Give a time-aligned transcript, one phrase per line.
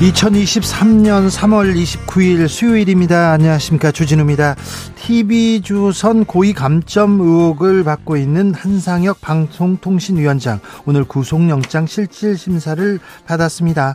[0.00, 3.32] 2023년 3월 29일 수요일입니다.
[3.32, 3.90] 안녕하십니까.
[3.92, 4.54] 주진우입니다.
[4.96, 10.60] TV조선 고위 감점 의혹을 받고 있는 한상혁 방송통신위원장.
[10.84, 13.94] 오늘 구속영장 실질심사를 받았습니다.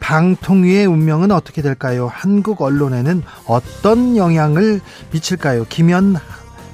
[0.00, 2.08] 방통위의 운명은 어떻게 될까요?
[2.10, 4.80] 한국 언론에는 어떤 영향을
[5.12, 5.66] 미칠까요?
[5.68, 6.16] 김현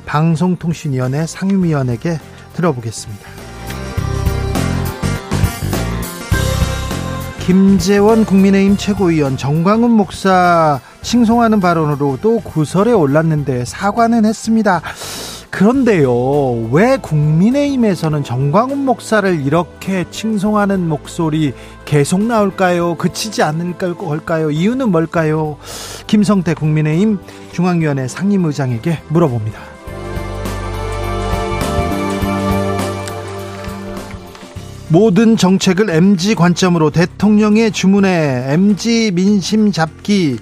[0.07, 2.21] 방송통신위원회 상임위원에게
[2.55, 3.38] 들어보겠습니다.
[7.49, 14.83] 김재원 국민의힘 최고위원 정광훈 목사 칭송하는 발언으로 또 구설에 올랐는데 사과는 했습니다.
[15.49, 21.55] 그런데요, 왜 국민의힘에서는 정광훈 목사를 이렇게 칭송하는 목소리
[21.87, 22.97] 계속 나올까요?
[22.97, 24.51] 그치지 않을 걸까요?
[24.51, 25.57] 이유는 뭘까요?
[26.07, 27.19] 김성태 국민의힘
[27.53, 29.78] 중앙위원회 상임의장에게 물어봅니다.
[34.91, 40.39] 모든 정책을 MG 관점으로 대통령의 주문에 MG 민심 잡기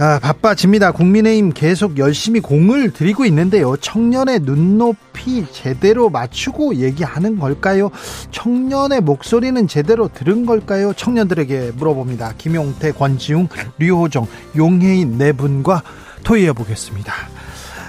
[0.00, 0.92] 아, 바빠집니다.
[0.92, 3.76] 국민의힘 계속 열심히 공을 들이고 있는데요.
[3.76, 7.90] 청년의 눈높이 제대로 맞추고 얘기하는 걸까요?
[8.30, 10.92] 청년의 목소리는 제대로 들은 걸까요?
[10.92, 12.34] 청년들에게 물어봅니다.
[12.38, 15.82] 김용태, 권지웅, 류호정, 용혜인 네 분과
[16.22, 17.12] 토의해 보겠습니다.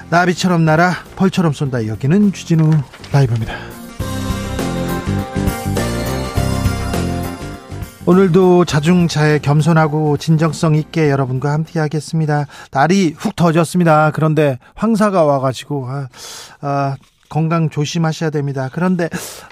[0.09, 1.85] 나비처럼 날아 벌처럼 쏜다.
[1.85, 2.71] 여기는 주진우
[3.11, 3.78] 라이브입니다.
[8.09, 12.47] 오늘도 자중차에 겸손하고 진정성 있게 여러분과 함께 하겠습니다.
[12.71, 14.09] 날이 훅 터졌습니다.
[14.15, 16.07] 그런데 황사가 와가지고, 아,
[16.61, 16.95] 아,
[17.29, 18.67] 건강 조심하셔야 됩니다.
[18.73, 19.09] 그런데,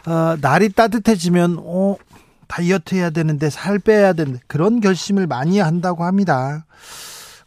[0.08, 1.98] 어, 날이 따뜻해지면, 어,
[2.48, 6.66] 다이어트 해야 되는데, 살 빼야 되는데, 그런 결심을 많이 한다고 합니다.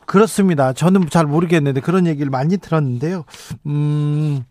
[0.06, 0.72] 그렇습니다.
[0.72, 3.24] 저는 잘 모르겠는데, 그런 얘기를 많이 들었는데요.
[3.66, 4.44] 음,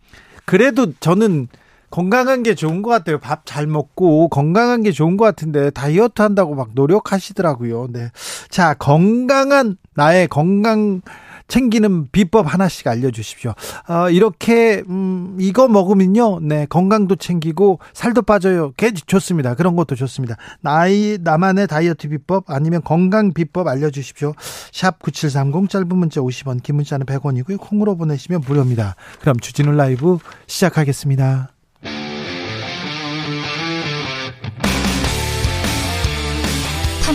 [0.44, 1.48] 그래도 저는
[1.90, 3.20] 건강한 게 좋은 것 같아요.
[3.20, 7.88] 밥 잘 먹고 건강한 게 좋은 것 같은데 다이어트 한다고 막 노력하시더라고요.
[7.92, 8.12] 네.
[8.50, 11.02] 자, 건강한 나의 건강
[11.48, 13.54] 챙기는 비법 하나씩 알려주십시오.
[13.90, 18.72] 어, 이렇게 음, 이거 먹으면요, 네 건강도 챙기고 살도 빠져요.
[18.78, 19.56] 개 좋습니다.
[19.56, 20.36] 그런 것도 좋습니다.
[20.62, 24.34] 나이 나만의 다이어트 비법 아니면 건강 비법 알려주십시오.
[24.72, 27.60] 샵 #9730 짧은 문자 50원, 긴 문자는 100원이고요.
[27.60, 28.96] 콩으로 보내시면 무료입니다.
[29.20, 31.50] 그럼 주진우 라이브 시작하겠습니다.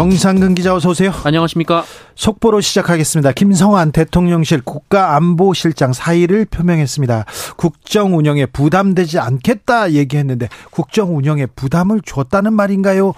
[0.00, 1.12] 정상근 기자 어서 오세요.
[1.24, 1.84] 안녕하십니까.
[2.14, 3.32] 속보로 시작하겠습니다.
[3.32, 7.26] 김성환 대통령실 국가안보실장 사의를 표명했습니다.
[7.58, 13.12] 국정 운영에 부담되지 않겠다 얘기했는데 국정 운영에 부담을 줬다는 말인가요?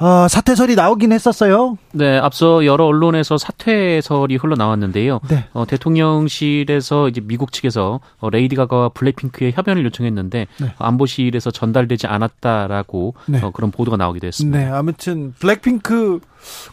[0.00, 1.76] 어, 사퇴설이 나오긴 했었어요.
[1.92, 5.20] 네, 앞서 여러 언론에서 사퇴설이 흘러나왔는데요.
[5.28, 5.44] 네.
[5.52, 10.66] 어, 대통령실에서 이제 미국 측에서 어, 레이디 가가와 블랙핑크의 협연을 요청했는데 네.
[10.78, 13.42] 어, 안보실에서 전달되지 않았다라고 네.
[13.42, 14.58] 어, 그런 보도가 나오기도 했습니다.
[14.58, 16.20] 네, 아무튼 블랙핑크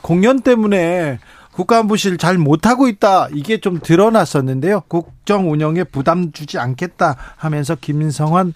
[0.01, 1.19] 공연 때문에
[1.51, 4.81] 국가안보실 잘 못하고 있다 이게 좀 드러났었는데요.
[4.87, 8.53] 국정 운영에 부담 주지 않겠다 하면서 김성환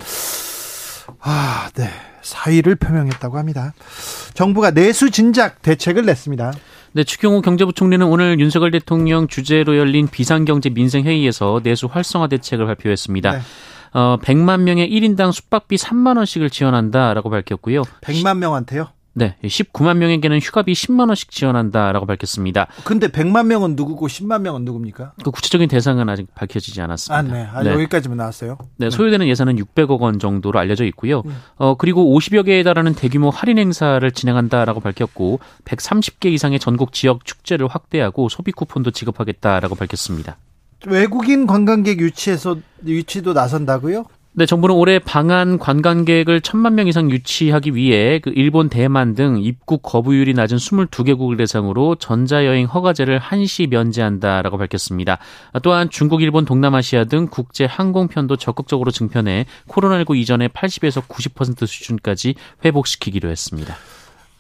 [1.20, 1.90] 아, 네.
[2.22, 3.74] 사의를 표명했다고 합니다.
[4.34, 6.54] 정부가 내수 진작 대책을 냈습니다.
[6.94, 13.32] 네, 추경호 경제부총리는 오늘 윤석열 대통령 주재로 열린 비상경제 민생회의에서 내수 활성화 대책을 발표했습니다.
[13.32, 13.40] 네.
[13.94, 17.84] 어, 100만 명의 1인당 숙박비 3만 원씩을 지원한다라고 밝혔고요.
[18.02, 18.90] 100만 명한테요?
[19.14, 22.68] 네, 19만 명에게는 휴가비 10만 원씩 지원한다라고 밝혔습니다.
[22.86, 25.14] 근데 100만 명은 누구고 10만 명은 누굽니까?
[25.24, 27.18] 그 구체적인 대상은 아직 밝혀지지 않았습니다.
[27.18, 27.48] 아, 네.
[27.52, 27.74] 아, 네.
[27.74, 28.58] 여기까지만 나왔어요.
[28.78, 31.24] 네, 소요되는 예산은 600억 원 정도로 알려져 있고요.
[31.26, 31.36] 음.
[31.58, 37.68] 어, 그리고 50여 개에 달하는 대규모 할인 행사를 진행한다라고 밝혔고 130개 이상의 전국 지역 축제를
[37.68, 40.38] 확대하고 소비 쿠폰도 지급하겠다라고 밝혔습니다.
[40.88, 44.06] 외국인 관광객 유치에서 유치도 나선다고요?
[44.34, 49.82] 네, 정부는 올해 방한 관광객을 천만 명 이상 유치하기 위해 그 일본, 대만 등 입국
[49.82, 55.18] 거부율이 낮은 22개국을 대상으로 전자여행 허가제를 한시 면제한다라고 밝혔습니다.
[55.64, 63.30] 또한 중국, 일본, 동남아시아 등 국제 항공편도 적극적으로 증편해 코로나19 이전의 80에서 90% 수준까지 회복시키기로
[63.30, 63.76] 했습니다.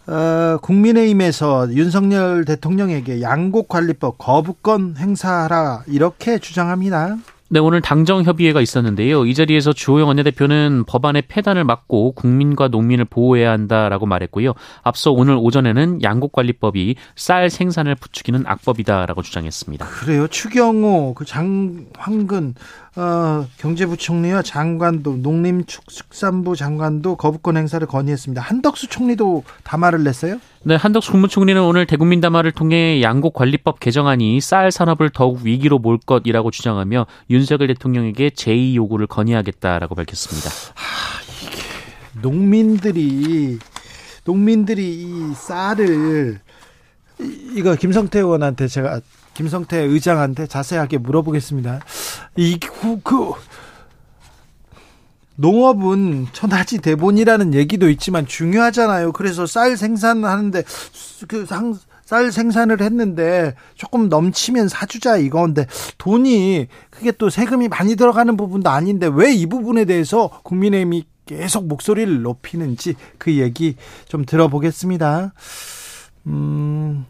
[0.08, 7.18] 어, 국민의힘에서 윤석열 대통령에게 양곡관리법 거부권 행사하라 이렇게 주장합니다.
[7.53, 9.25] 네, 오늘 당정협의회가 있었는데요.
[9.25, 14.53] 이 자리에서 주호영 원내대표는 법안의 폐단을 막고 국민과 농민을 보호해야 한다라고 말했고요.
[14.83, 19.86] 앞서 오늘 오전에는 양곡관리법이 쌀 생산을 부추기는 악법이다라고 주장했습니다.
[19.86, 20.30] 그래요.
[20.30, 22.56] 추경호, 그 장황근
[22.98, 28.42] 어, 경제부총리와 장관도 농림축산부 장관도 거부권 행사를 건의했습니다.
[28.42, 30.40] 한덕수 총리도 담화를 냈어요?
[30.64, 35.98] 네, 한덕수 국무총리는 오늘 대국민 담화를 통해 양곡 관리법 개정안이 쌀 산업을 더욱 위기로 몰
[36.06, 40.50] 것이라고 주장하며 윤석열 대통령에게 제2 요구를 건의하겠다라고 밝혔습니다.
[40.76, 41.62] 하, 이게
[42.22, 43.58] 농민들이
[44.26, 46.42] 농민들이 이 쌀을
[47.56, 49.00] 이거 김성태 의원한테 제가
[49.33, 51.80] 김성태 의장한테 자세하게 물어보겠습니다.
[52.36, 53.31] 이그 그,
[55.36, 59.12] 농업은 천하지 대본이라는 얘기도 있지만 중요하잖아요.
[59.13, 60.63] 그래서 쌀 생산하는데
[61.28, 65.66] 그쌀 생산을 했는데 조금 넘치면 사주자 이건데
[65.98, 72.22] 돈이 그게 또 세금이 많이 들어가는 부분도 아닌데 왜 이 부분에 대해서 국민의힘이 계속 목소리를
[72.22, 73.75] 높이는지 그 얘기
[74.07, 75.34] 좀 들어보겠습니다.
[76.27, 77.06] 음,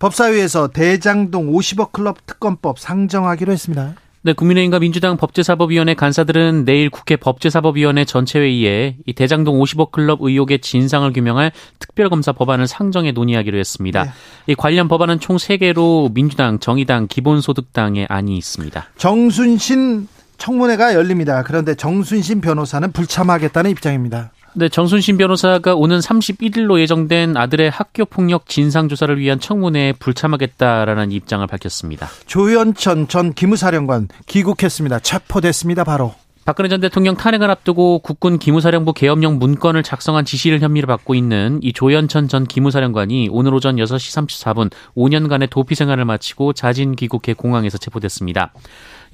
[0.00, 3.94] 법사위에서 대장동 50억 클럽 특검법 상정하기로 했습니다.
[4.22, 11.10] 네, 국민의힘과 민주당 법제사법위원회 간사들은 내일 국회 법제사법위원회 전체회의에 이 대장동 50억 클럽 의혹의 진상을
[11.12, 14.04] 규명할 특별검사 법안을 상정해 논의하기로 했습니다.
[14.04, 14.10] 네.
[14.48, 18.86] 이 관련 법안은 총 3개로 민주당, 정의당, 기본소득당의 안이 있습니다.
[18.96, 21.42] 정순신 청문회가 열립니다.
[21.42, 24.32] 그런데 정순신 변호사는 불참하겠다는 입장입니다.
[24.54, 31.46] 네, 정순신 변호사가 오는 31일로 예정된 아들의 학교 폭력 진상 조사를 위한 청문회에 불참하겠다라는 입장을
[31.46, 32.08] 밝혔습니다.
[32.26, 35.00] 조현천 전 기무사령관 귀국했습니다.
[35.00, 35.84] 체포됐습니다.
[35.84, 36.14] 바로.
[36.46, 41.72] 박근혜 전 대통령 탄핵을 앞두고 국군 기무사령부 계엄령 문건을 작성한 지시를 혐의를 받고 있는 이
[41.72, 48.52] 조현천 전 기무사령관이 오늘 오전 6시 34분 5년간의 도피 생활을 마치고 자진 귀국해 공항에서 체포됐습니다.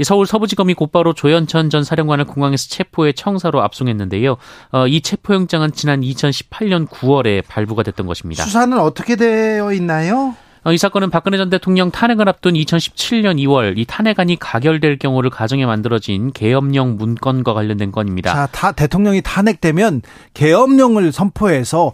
[0.05, 4.37] 서울 서부지검이 곧바로 조현천 전 사령관을 공항에서 체포해 청사로 압송했는데요.
[4.73, 8.45] 어, 이 체포영장은 지난 2018년 9월에 발부가 됐던 것입니다.
[8.45, 10.35] 수사는 어떻게 되어 있나요?
[10.67, 15.65] 어, 이 사건은 박근혜 전 대통령 탄핵을 앞둔 2017년 2월 이 탄핵안이 가결될 경우를 가정에
[15.65, 18.35] 만들어진 계엄령 문건과 관련된 건입니다.
[18.35, 20.03] 자, 다 대통령이 탄핵되면
[20.35, 21.93] 계엄령을 선포해서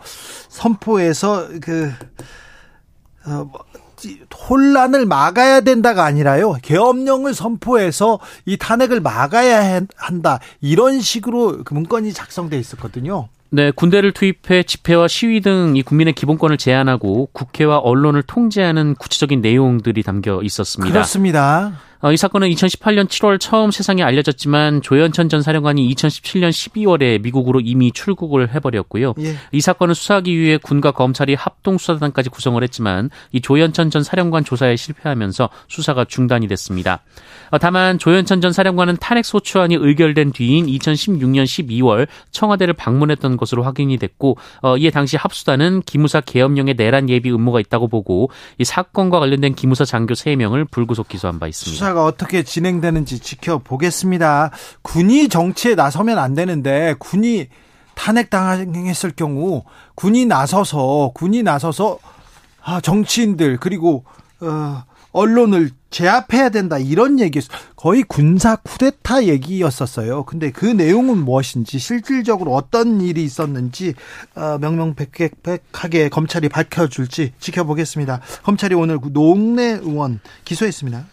[0.49, 1.93] 선포해서 그
[3.27, 3.61] 어, 뭐,
[4.49, 6.57] 혼란을 막아야 된다가 아니라요.
[6.63, 10.39] 계엄령을 선포해서 이 탄핵을 막아야 한다.
[10.61, 13.29] 이런 식으로 그 문건이 작성돼 있었거든요.
[13.55, 20.03] 네, 군대를 투입해 집회와 시위 등 이 국민의 기본권을 제한하고 국회와 언론을 통제하는 구체적인 내용들이
[20.03, 20.91] 담겨 있었습니다.
[20.93, 21.73] 그렇습니다.
[22.03, 27.93] 어, 이 사건은 2018년 7월 처음 세상에 알려졌지만 조현천 전 사령관이 2017년 12월에 미국으로 이미
[27.93, 29.15] 출국을 해버렸고요.
[29.21, 29.37] 예.
[29.53, 34.75] 이 사건을 수사하기 위해 군과 검찰이 합동 수사단까지 구성을 했지만 이 조현천 전 사령관 조사에
[34.75, 37.03] 실패하면서 수사가 중단이 됐습니다.
[37.51, 43.97] 어, 다만 조현천 전 사령관은 탄핵 소추안이 의결된 뒤인 2016년 12월 청와대를 방문했던 것으로 확인이
[43.99, 49.55] 됐고 어, 이에 당시 합수단은 기무사 계엄령의 내란 예비 음모가 있다고 보고 이 사건과 관련된
[49.55, 51.92] 기무사 장교 3명을 불구속 기소한 바 있습니다.
[51.93, 54.51] 수사가 어떻게 진행되는지 지켜보겠습니다.
[54.83, 57.49] 군이 정치에 나서면 안 되는데 군이
[57.95, 61.99] 탄핵당했을 경우 군이 나서서 군이 나서서
[62.65, 64.05] 아, 정치인들 그리고
[64.41, 67.57] 어, 언론을 제압해야 된다 이런 얘기였어요.
[67.77, 70.25] 거의 군사 쿠데타 얘기였었어요.
[70.25, 73.95] 근데 그 내용은 무엇인지 실질적으로 어떤 일이 있었는지
[74.35, 78.21] 어, 명명백백하게 검찰이 밝혀줄지 지켜보겠습니다.
[78.43, 81.05] 검찰이 오늘 노웅래 의원 기소했습니다.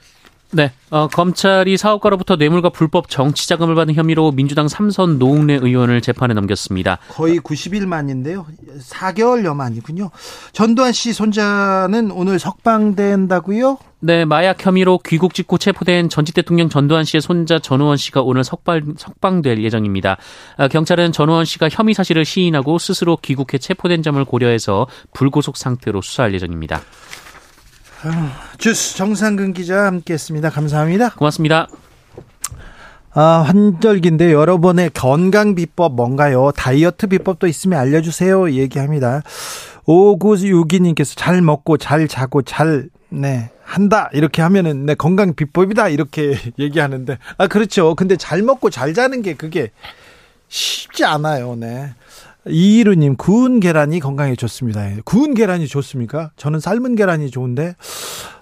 [0.52, 6.34] 네, 어, 검찰이 사업가로부터 뇌물과 불법 정치 자금을 받은 혐의로 민주당 삼선 노웅래 의원을 재판에
[6.34, 6.98] 넘겼습니다.
[7.10, 8.48] 거의 90일 만인데요.
[8.80, 10.10] 4개월여 만이군요.
[10.52, 13.78] 전두환 씨 손자는 오늘 석방된다고요?
[14.02, 18.96] 네, 마약 혐의로 귀국 직후 체포된 전직 대통령 전두환 씨의 손자 전우원 씨가 오늘 석방,
[18.98, 20.18] 석방될 예정입니다.
[20.58, 26.34] 아, 경찰은 전우원 씨가 혐의 사실을 시인하고 스스로 귀국해 체포된 점을 고려해서 불구속 상태로 수사할
[26.34, 26.82] 예정입니다.
[28.58, 30.50] 주스 정상근 기자 함께했습니다.
[30.50, 31.10] 감사합니다.
[31.12, 31.68] 고맙습니다.
[33.14, 36.52] 아, 환절기인데 여러분의 건강 비법 뭔가요?
[36.56, 38.52] 다이어트 비법도 있으면 알려주세요.
[38.52, 39.22] 얘기합니다.
[39.86, 43.50] 5962님께서 잘 먹고 잘 자고 잘, 네.
[43.64, 47.94] 한다 이렇게 하면은 내 건강 비법이다 이렇게 얘기하는데 아 그렇죠.
[47.96, 49.72] 근데 잘 먹고 잘 자는 게 그게
[50.48, 51.56] 쉽지 않아요.
[51.56, 51.94] 네.
[52.50, 54.88] 이이루님 구운 계란이 건강에 좋습니다.
[55.06, 56.32] 구운 계란이 좋습니까?
[56.36, 57.76] 저는 삶은 계란이 좋은데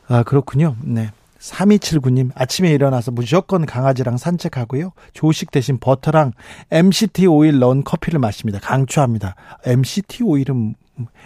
[0.08, 0.76] 아 그렇군요.
[0.82, 1.12] 네.
[1.40, 4.92] 3279님 아침에 일어나서 무조건 강아지랑 산책하고요.
[5.14, 6.32] 조식 대신 버터랑
[6.72, 8.60] MCT 오일 넣은 커피를 마십니다.
[8.62, 9.36] 강추합니다.
[9.66, 10.76] MCT 오일은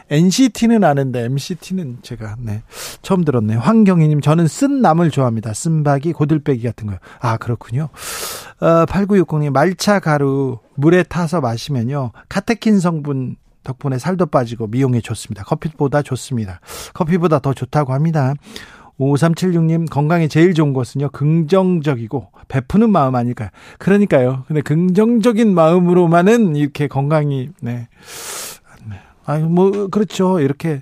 [0.10, 2.62] NCT는 아는데 MCT는 제가 네
[3.02, 3.60] 처음 들었네요.
[3.60, 5.54] 황경희님 저는 쓴 나물 좋아합니다.
[5.54, 6.98] 쓴박이 고들빼기 같은 거요.
[7.20, 7.88] 아 그렇군요.
[8.60, 15.44] 어, 8960님 말차 가루 물에 타서 마시면요 카테킨 성분 덕분에 살도 빠지고 미용에 좋습니다.
[15.44, 16.60] 커피보다 좋습니다.
[16.94, 18.34] 커피보다 더 좋다고 합니다.
[19.00, 23.50] 5376님 건강에 제일 좋은 것은요 긍정적이고 베푸는 마음 아닐까요?
[23.78, 24.44] 그러니까요.
[24.48, 27.88] 근데 긍정적인 마음으로만은 이렇게 건강이 네.
[29.26, 30.40] 아유 뭐 그렇죠.
[30.40, 30.82] 이렇게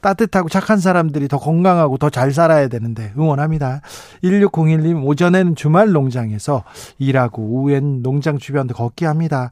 [0.00, 3.80] 따뜻하고 착한 사람들이 더 건강하고 더 잘 살아야 되는데 응원합니다.
[4.24, 6.64] 1601님 오전에는 주말 농장에서
[6.98, 9.50] 일하고 오후엔 농장 주변도 걷기 합니다.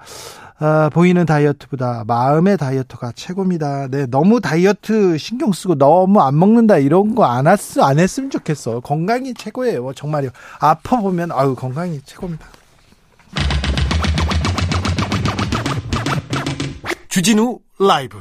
[0.61, 3.87] 아, 보이는 다이어트보다 마음의 다이어트가 최고입니다.
[3.89, 8.81] 네, 너무 다이어트 신경 쓰고 너무 안 먹는다 이런 거 안 했, 안 했으면 좋겠어.
[8.81, 9.93] 건강이 최고예요.
[9.95, 10.31] 정말요.
[10.59, 12.45] 아파 보면 아유 건강이 최고입니다.
[17.09, 18.19] 주진우 라이브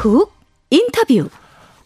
[0.00, 0.32] 훅
[0.70, 1.28] 인터뷰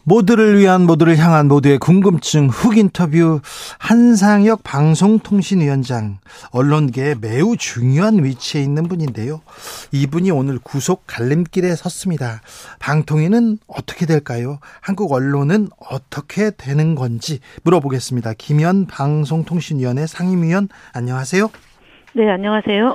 [0.05, 3.41] 모두를 위한 모두를 향한 모두의 궁금증 훅 인터뷰
[3.79, 6.19] 한상혁 방송통신위원장
[6.53, 9.41] 언론계에 매우 중요한 위치에 있는 분인데요.
[9.91, 12.41] 이분이 오늘 구속 갈림길에 섰습니다.
[12.79, 14.61] 방통위는 어떻게 될까요?
[14.81, 18.35] 한국 언론은 어떻게 되는 건지 물어보겠습니다.
[18.35, 21.51] 김현 방송통신위원회 상임위원 안녕하세요.
[22.13, 22.95] 네, 안녕하세요.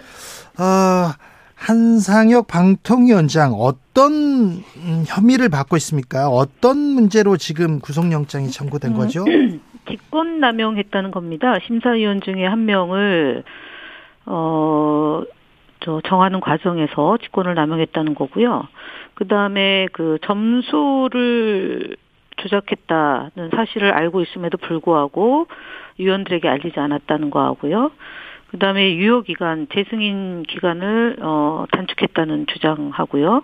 [0.59, 1.11] 어,
[1.59, 6.29] 한상혁 방통위원장 어떤 음, 혐의를 받고 있습니까?
[6.29, 9.25] 어떤 문제로 지금 구속영장이 청구된 거죠?
[9.89, 11.57] 직권 남용했다는 겁니다.
[11.67, 13.43] 심사위원 중에 한 명을
[14.25, 15.23] 어.
[15.81, 18.67] 저 정하는 과정에서 직권을 남용했다는 거고요.
[19.13, 21.95] 그 다음에 그 점수를
[22.35, 25.47] 조작했다는 사실을 알고 있음에도 불구하고
[25.97, 27.91] 위원들에게 알리지 않았다는 거하고요.
[28.51, 33.43] 그다음에 유효 기간 재승인 기간을 어 단축했다는 주장하고요.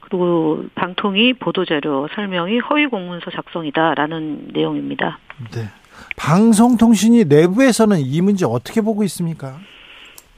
[0.00, 5.18] 그리고 방통위 보도자료 설명이 허위 공문서 작성이다라는 내용입니다.
[5.52, 5.68] 네.
[6.16, 9.58] 방송통신이 내부에서는 이 문제 어떻게 보고 있습니까?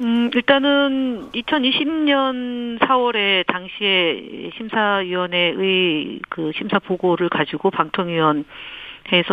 [0.01, 8.45] 음, 일단은 2020년 4월에 당시에 심사위원회의 그 심사 보고를 가지고 방통위원회에서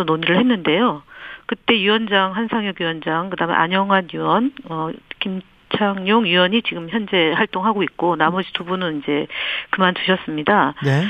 [0.06, 1.02] 논의를 했는데요.
[1.46, 5.40] 그때 위원장 한상혁 위원장, 그다음에 안영환 위원, 어 김
[5.76, 9.26] 창용 위원이 지금 현재 활동하고 있고 나머지 두 분은 이제
[9.70, 10.74] 그만두셨습니다.
[10.84, 11.02] 네.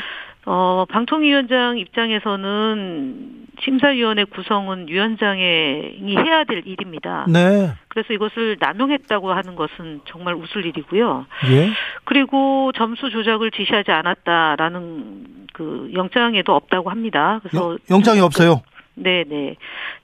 [0.46, 7.26] 어, 방통위원장 입장에서는 심사위원회 구성은 위원장이 해야 될 일입니다.
[7.28, 7.72] 네.
[7.88, 11.26] 그래서 이것을 남용했다고 하는 것은 정말 웃을 일이고요.
[11.50, 11.70] 예.
[12.04, 17.40] 그리고 점수 조작을 지시하지 않았다라는 그 영장에도 없다고 합니다.
[17.42, 18.62] 그래서 영, 장이 없어요.
[18.96, 19.56] 네네.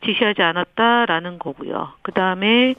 [0.05, 1.95] 지시하지 않았다라는 거고요.
[2.03, 2.75] 그 다음에,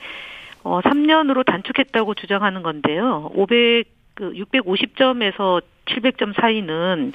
[0.64, 3.32] 어, 3년으로 단축했다고 주장하는 건데요.
[3.34, 7.14] 500, 그 650점에서 700점 사이는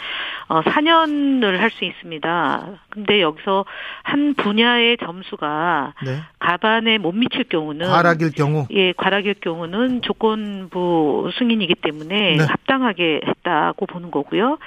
[0.48, 2.66] 어 4년을 할 수 있습니다.
[2.88, 3.66] 근데 여기서
[4.02, 6.20] 한 분야의 점수가 네.
[6.38, 12.44] 가반에 못 미칠 경우는 과락일 경우 예, 과락일 경우는 조건부 승인이기 때문에 네.
[12.44, 14.58] 합당하게 했다고 보는 거고요.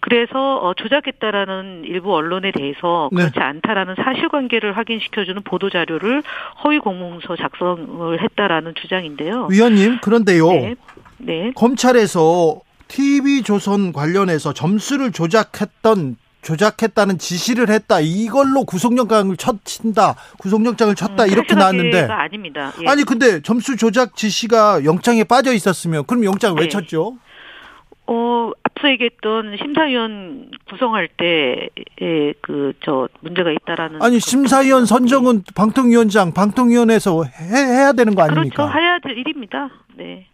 [0.00, 3.22] 그래서 어 조작했다라는 일부 언론에 대해서 네.
[3.22, 3.40] 그렇지 네.
[3.44, 6.22] 않다라는 사실관계를 확인시켜 주는 보도 자료를
[6.62, 9.48] 허위 공문서 작성을 했다라는 주장인데요.
[9.50, 10.46] 위원님 그런데요.
[10.52, 10.74] 네.
[11.18, 11.52] 네.
[11.54, 18.00] 검찰에서 TV조선 관련해서 점수를 조작했던 조작했다는 지시를 했다.
[18.00, 20.14] 이걸로 구속영장을 쳤다.
[20.38, 21.24] 구속영장을 쳤다.
[21.24, 22.72] 음, 이렇게 나왔는데 아닙니다.
[22.82, 22.88] 예.
[22.88, 26.68] 아니 근데 점수 조작 지시가 영장에 빠져 있었으면 그럼 영장 왜 네.
[26.68, 27.18] 쳤죠?
[28.06, 31.68] 어, 앞서 얘기했던 심사위원 구성할 때
[32.02, 38.64] 에 그 저 문제가 있다라는 아니 심사위원 선정은 방통위원장 방통위원회에서 해, 해야 되는 거 아닙니까?
[38.64, 38.78] 그렇죠.
[38.78, 39.68] 해야 될 일입니다.
[39.96, 40.26] 네.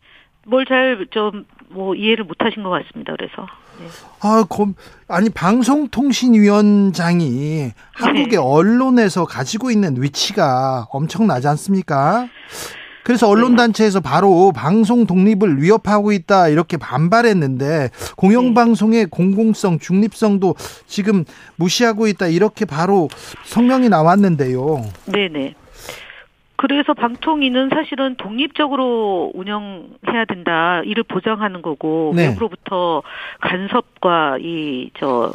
[0.47, 3.15] 뭘 잘 좀 뭐 이해를 못 하신 것 같습니다.
[3.17, 3.47] 그래서.
[3.79, 3.87] 네.
[4.21, 4.75] 아, 검,
[5.09, 8.37] 아니 방송통신위원장이 한국의 네.
[8.37, 12.29] 언론에서 가지고 있는 위치가 엄청나지 않습니까?
[13.07, 19.07] 그래서 언론단체에서 바로 방송 독립을 위협하고 있다 이렇게 반발했는데 공영방송의 네.
[19.09, 20.57] 공공성 중립성도
[20.89, 23.09] 지금 무시하고 있다 이렇게 바로
[23.45, 24.85] 성명이 나왔는데요.
[25.05, 25.55] 네네.
[26.69, 30.83] 그 그래서 방통위는 사실은 독립적으로 운영해야 된다.
[30.85, 32.29] 이를 보장하는 거고 네.
[32.29, 33.03] 외부로부터
[33.41, 35.33] 간섭과 이 저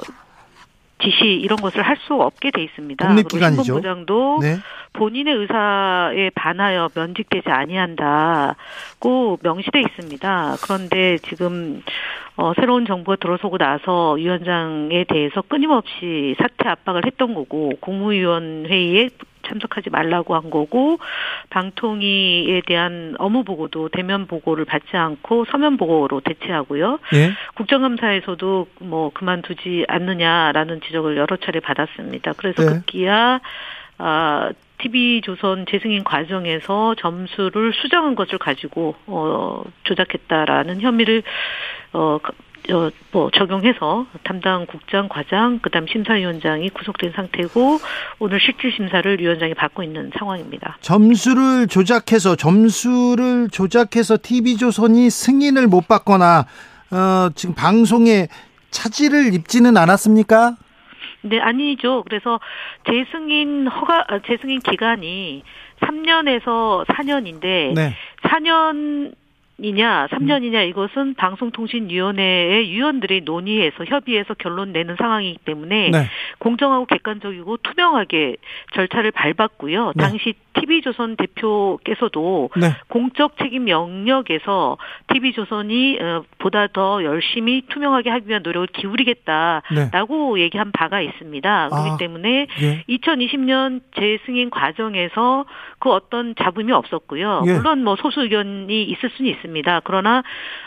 [1.03, 3.07] 지시 이런 것을 할 수 없게 돼 있습니다.
[3.07, 3.63] 독립기관이죠.
[3.63, 4.57] 신분부장도 네.
[4.93, 10.55] 본인의 의사에 반하여 면직되지 아니한다고 명시돼 있습니다.
[10.63, 11.81] 그런데 지금
[12.37, 19.09] 어, 새로운 정부가 들어서고 나서 위원장에 대해서 끊임없이 사퇴 압박을 했던 거고 국무위원 회의에
[19.47, 20.99] 참석하지 말라고 한 거고
[21.49, 26.99] 방통위에 대한 업무 보고도 대면 보고를 받지 않고 서면 보고로 대체하고요.
[27.15, 27.31] 예?
[27.55, 32.33] 국정감사에서도 뭐 그만두지 않느냐라는 지적을 여러 차례 받았습니다.
[32.37, 32.69] 그래서 네.
[32.69, 33.39] 급기야
[33.97, 41.23] 아 TV조선 재승인 과정에서 점수를 수정한 것을 가지고 어 조작했다라는 혐의를
[41.93, 42.17] 어
[42.69, 47.79] 어, 뭐 적용해서 담당 국장, 과장, 그다음 심사위원장이 구속된 상태고
[48.19, 50.77] 오늘 실질 심사를 위원장이 받고 있는 상황입니다.
[50.81, 56.45] 점수를 조작해서 점수를 조작해서 TV조선이 승인을 못 받거나
[56.91, 58.27] 어, 지금 방송에
[58.69, 60.55] 차질을 입지는 않았습니까?
[61.23, 62.03] 네, 아니죠.
[62.07, 62.39] 그래서
[62.89, 65.43] 재승인 허가 아, 재승인 기간이
[65.81, 67.95] 3년에서 4년인데 네.
[68.23, 69.13] 4년
[69.61, 76.05] 이냐 3년이냐 이것은 방송통신위원회의 위원들이 논의해서 협의해서 결론 내는 상황이기 때문에 네.
[76.39, 78.37] 공정하고 객관적이고 투명하게
[78.73, 79.93] 절차를 밟았고요.
[79.95, 80.03] 네.
[80.03, 82.71] 당시 TV조선 대표께서도 네.
[82.87, 84.77] 공적 책임 영역에서
[85.13, 90.41] TV조선이 어, 보다 더 열심히 투명하게 하기 위한 노력을 기울이겠다라고 네.
[90.41, 91.69] 얘기한 바가 있습니다.
[91.69, 92.83] 그렇기 아, 때문에 예.
[92.89, 95.45] 2020년 재승인 과정에서
[95.81, 97.43] 그 어떤 잡음이 없었고요.
[97.47, 97.53] 예.
[97.53, 99.81] 물론 뭐 소수 의견이 있을 수는 있습니다.
[99.83, 100.23] 그러나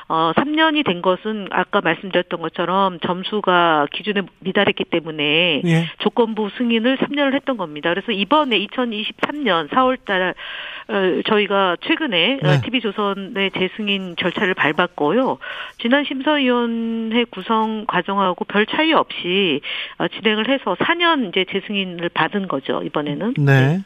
[0.08, 5.86] 어 3년이 된 것은 아까 말씀드렸던 것처럼 점수가 기준에 미달했기 때문에 예.
[6.00, 7.90] 조건부 승인을 3년을 했던 겁니다.
[7.90, 10.34] 그래서 이번에 2023년 4월달
[10.88, 12.60] 어, 저희가 최근에 어, 네.
[12.62, 15.38] TV조선의 재승인 절차를 밟았고요.
[15.80, 19.60] 지난 심사위원회 구성 과정하고 별 차이 없이
[19.98, 23.34] 어, 진행을 해서 4년 이제 재승인을 받은 거죠 이번에는.
[23.38, 23.54] 네.
[23.54, 23.78] 네.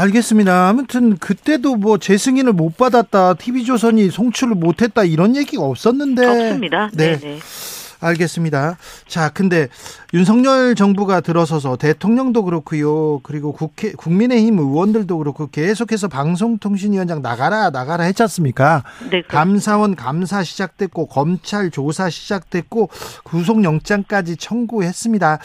[0.00, 0.68] 알겠습니다.
[0.68, 6.26] 아무튼 그때도 뭐 재승인을 못 받았다, TV조선이 송출을 못했다 이런 얘기가 없었는데.
[6.26, 6.90] 없습니다.
[6.94, 7.18] 네.
[7.18, 7.38] 네네.
[8.00, 8.76] 알겠습니다.
[9.06, 9.68] 자, 근데
[10.12, 13.20] 윤석열 정부가 들어서서 대통령도 그렇고요.
[13.20, 18.82] 그리고 국회 국민의힘 의원들도 그렇고 계속해서 방송통신위원장 나가라 나가라 했지 않습니까?
[19.10, 19.22] 네.
[19.22, 22.88] 감사원 감사 시작됐고 검찰 조사 시작됐고
[23.24, 25.38] 구속영장까지 청구했습니다.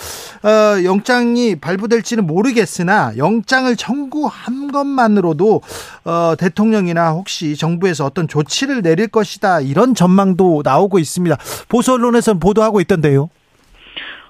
[0.44, 5.62] 어, 영장이 발부될지는 모르겠으나 영장을 청구한 것만으로도
[6.06, 11.38] 어, 대통령이나 혹시 정부에서 어떤 조치를 내릴 것이다 이런 전망도 나오고 있습니다.
[11.68, 13.29] 보수 언론에서는 보도하고 있던데요.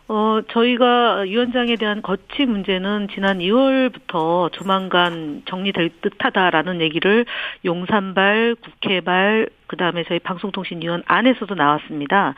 [0.08, 7.26] 어, 저희가 위원장에 대한 거치 문제는 지난 2월부터 조만간 정리될 듯 하다라는 얘기를
[7.66, 12.36] 용산발, 국회발, 그 다음에 저희 방송통신위원 안에서도 나왔습니다.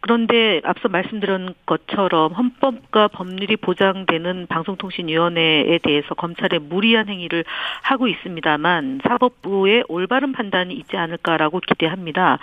[0.00, 7.44] 그런데 앞서 말씀드린 것처럼 헌법과 법률이 보장되는 방송통신위원회에 대해서 검찰의 무리한 행위를
[7.82, 12.38] 하고 있습니다만 사법부의 올바른 판단이 있지 않을까라고 기대합니다.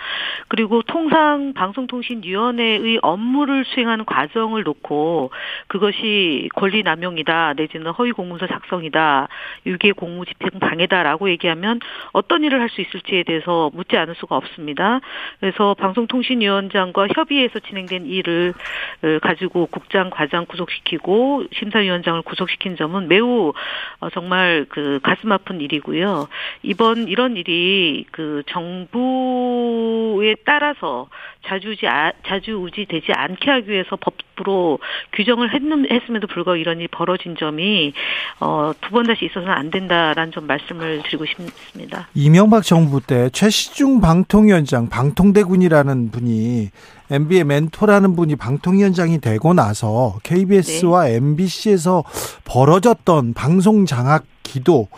[0.48, 5.30] 그리고 통상 방송통신위원회의 업무를 수행하는 과정을 놓고
[5.66, 9.28] 그것이 권리남용이다 내지는 허위 공문서 작성이다
[9.66, 11.80] 유기 공무집행 방해다라고 얘기하면
[12.12, 15.00] 어떤 일을 할 수 있을지에 대해서 묻지 않을 수가 없습니다.
[15.40, 18.54] 그래서 방송통신위원장과 협의해서 진행된 일을
[19.02, 23.52] 어, 가지고 국장, 과장 구속시키고 심사위원장을 구속시킨 점은 매우
[24.00, 26.28] 어, 정말 그 가슴 아픈 일이고요.
[26.62, 31.08] 이번 이런 일이 그 정부에 따라서
[31.46, 31.86] 자주지
[32.26, 34.78] 자주우지 되지 않게 하기 위해서 법으로
[35.14, 37.92] 규정을 했는, 했음에도 불구하고 이런 일이 벌어진 점이
[38.40, 42.08] 어, 두 번 다시 있어서는 안 된다라는 좀 말씀을 드리고 싶습니다.
[42.14, 46.70] 이명박 정부 때 최시중 방통위원장 방통대군이라는 분이
[47.10, 51.14] MB의 멘토라는 분이 방통위원장이 되고 나서 KBS와 네.
[51.16, 52.04] MBC에서
[52.44, 54.88] 벌어졌던 방송 장악 기도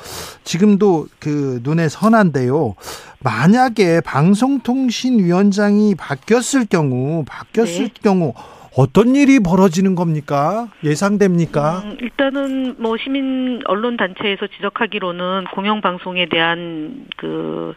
[0.44, 2.74] 지금도 그 눈에 선한데요.
[3.22, 7.94] 만약에 방송통신위원장이 바뀌었을 경우 바뀌었을 네.
[8.02, 8.32] 경우
[8.76, 10.68] 어떤 일이 벌어지는 겁니까?
[10.84, 11.82] 예상됩니까?
[11.84, 17.74] 음, 일단은 뭐 시민 언론 단체에서 지적하기로는 공영 방송에 대한 그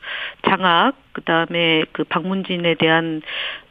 [0.47, 3.21] 장악, 그 다음에 그 방문진에 대한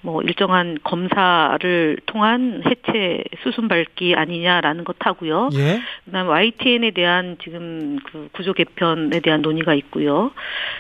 [0.00, 5.50] 뭐 일정한 검사를 통한 해체 수순 밟기 아니냐라는 것 하고요.
[5.54, 5.80] 예.
[6.04, 10.32] 그다음 YTN에 대한 지금 그 구조 개편에 대한 논의가 있고요.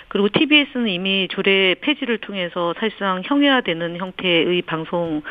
[0.08, 5.22] 그리고 TBS는 이미 조례 폐지를 통해서 사실상 형해화되는 형태의 방송을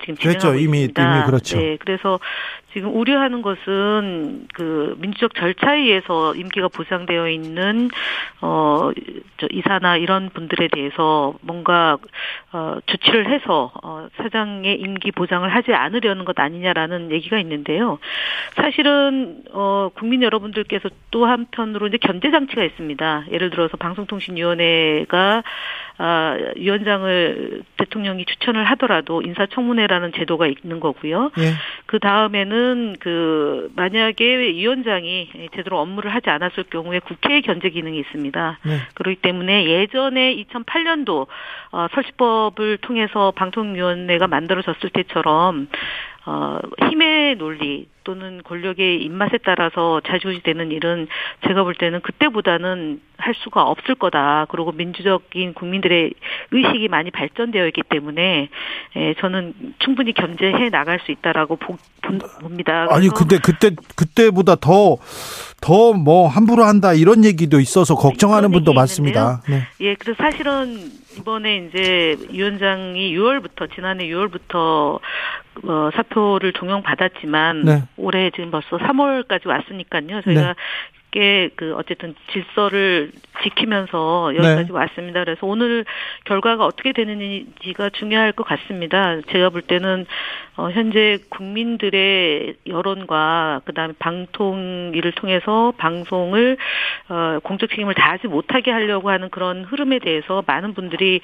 [0.00, 0.54] 지금 진행하고 그렇죠.
[0.54, 1.16] 이미, 있습니다.
[1.16, 1.58] 이미 그렇죠.
[1.58, 2.20] 네, 그래서
[2.72, 7.88] 지금 우려하는 것은 그 민주적 절차에 의해서 임기가 보장되어 있는
[8.42, 8.90] 어
[9.50, 11.96] 이사나 이런 분들에 대해서 뭔가
[12.52, 17.98] 어 조치를 해서 어 사장의 임기 보장을 하지 않으려는 것 아니냐라는 얘기가 있는데요.
[18.56, 23.24] 사실은 어 국민 여러분들께서 또 한편으로 이제 견제 장치가 있습니다.
[23.32, 25.42] 예를 들어서 방송통신위원회가
[26.00, 31.32] 아, 위원장을 대통령이 추천을 하더라도 인사청문회라는 제도가 있는 거고요.
[31.38, 31.52] 예.
[31.86, 38.58] 그 다음에는 그 만약에 위원장이 제대로 업무를 하지 않았을 경우에 국회의 견제 기능이 있습니다.
[38.64, 38.78] 네.
[38.94, 41.26] 그렇기 때문에 예전에 2008년도
[41.72, 45.68] 어, 설치법을 통해서 방통위원회가 만들어졌을 때처럼
[46.30, 46.58] 어,
[46.90, 51.08] 힘의 논리 또는 권력의 입맛에 따라서 자주지 되는 일은
[51.46, 54.46] 제가 볼 때는 그때보다는 할 수가 없을 거다.
[54.50, 56.12] 그리고 민주적인 국민들의
[56.50, 58.48] 의식이 많이 발전되어 있기 때문에
[58.96, 61.76] 예, 저는 충분히 견제해 나갈 수 있다라고 보,
[62.42, 62.86] 봅니다.
[62.90, 64.98] 아니 근데 그때 그때보다 더
[65.60, 69.42] 더 뭐 함부로 한다 이런 얘기도 있어서 걱정하는 분도 많습니다.
[69.48, 69.62] 네.
[69.80, 75.00] 예, 그래서 사실은 이번에 이제 위원장이 6월부터 지난해 6월부터
[75.64, 77.82] 어, 사표를 종용받았지만 네.
[77.96, 80.22] 올해 지금 벌써 3월까지 왔으니까요.
[80.22, 80.54] 저희가 네.
[81.10, 84.72] 그 어쨌든 질서를 지키면서 여기까지 네.
[84.72, 85.24] 왔습니다.
[85.24, 85.84] 그래서 오늘
[86.24, 89.20] 결과가 어떻게 되는지가 중요할 것 같습니다.
[89.30, 90.06] 제가 볼 때는
[90.56, 96.58] 어 현재 국민들의 여론과 그다음에 방통위를 통해서 방송을
[97.08, 101.20] 어 공적 책임을 다하지 못하게 하려고 하는 그런 흐름에 대해서 많은 분들이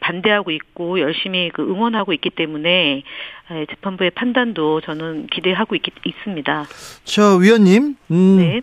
[0.00, 3.02] 반대하고 있고 열심히 그 응원하고 있기 때문에
[3.68, 6.64] 재판부의 판단도 저는 기대하고 있, 있습니다.
[7.04, 8.60] 저 위원님, 음, 네.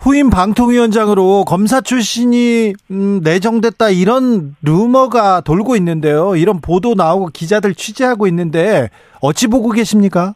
[0.00, 6.36] 후임 방통위원장으로 검사 출신이 음, 내정됐다 이런 루머가 돌고 있는데요.
[6.36, 8.88] 이런 보도 나오고 기자들 취재하고 있는데
[9.20, 10.34] 어찌 보고 계십니까?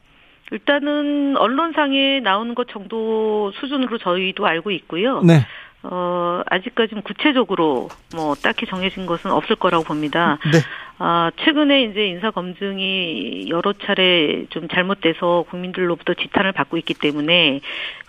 [0.53, 5.23] 일단은 언론상에 나오는 것 정도 수준으로 저희도 알고 있고요.
[5.23, 5.47] 네.
[5.85, 10.39] 어, 아직까지는 구체적으로 뭐 딱히 정해진 것은 없을 거라고 봅니다.
[10.53, 10.61] 네.
[10.99, 17.61] 아, 최근에 이제 인사 검증이 여러 차례 좀 잘못돼서 국민들로부터 지탄을 받고 있기 때문에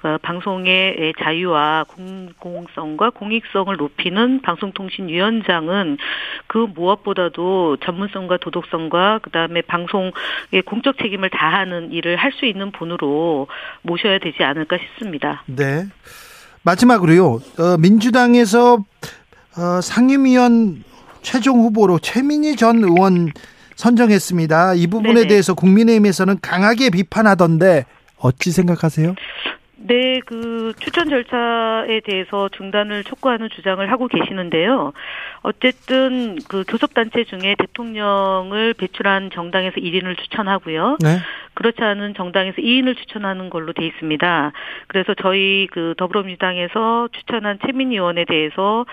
[0.03, 5.97] 어, 방송의 자유와 공공성과 공익성을 높이는 방송통신위원장은
[6.45, 10.11] 그 무엇보다도 전문성과 도덕성과 그다음에 방송의
[10.65, 13.47] 공적 책임을 다하는 일을 할 수 있는 분으로
[13.81, 15.43] 모셔야 되지 않을까 싶습니다.
[15.45, 15.85] 네.
[16.65, 17.41] 마지막으로요.
[17.59, 18.83] 어, 민주당에서
[19.57, 20.83] 어, 상임위원
[21.21, 23.31] 최종 후보로 최민희 전 의원
[23.75, 24.73] 선정했습니다.
[24.73, 25.27] 이 부분에 네네.
[25.27, 27.85] 대해서 국민의힘에서는 강하게 비판하던데
[28.17, 29.15] 어찌 생각하세요?
[29.87, 34.93] 네, 그 추천 절차에 대해서 중단을 촉구하는 주장을 하고 계시는데요.
[35.43, 40.97] 어쨌든 그 교섭단체 중에 대통령을 배출한 정당에서 1인을 추천하고요.
[41.01, 41.19] 네.
[41.53, 44.51] 그렇지 않은 정당에서 2인을 추천하는 걸로 돼 있습니다.
[44.87, 48.85] 그래서 저희 그 더불어민주당에서 추천한 최민희 의원에 대해서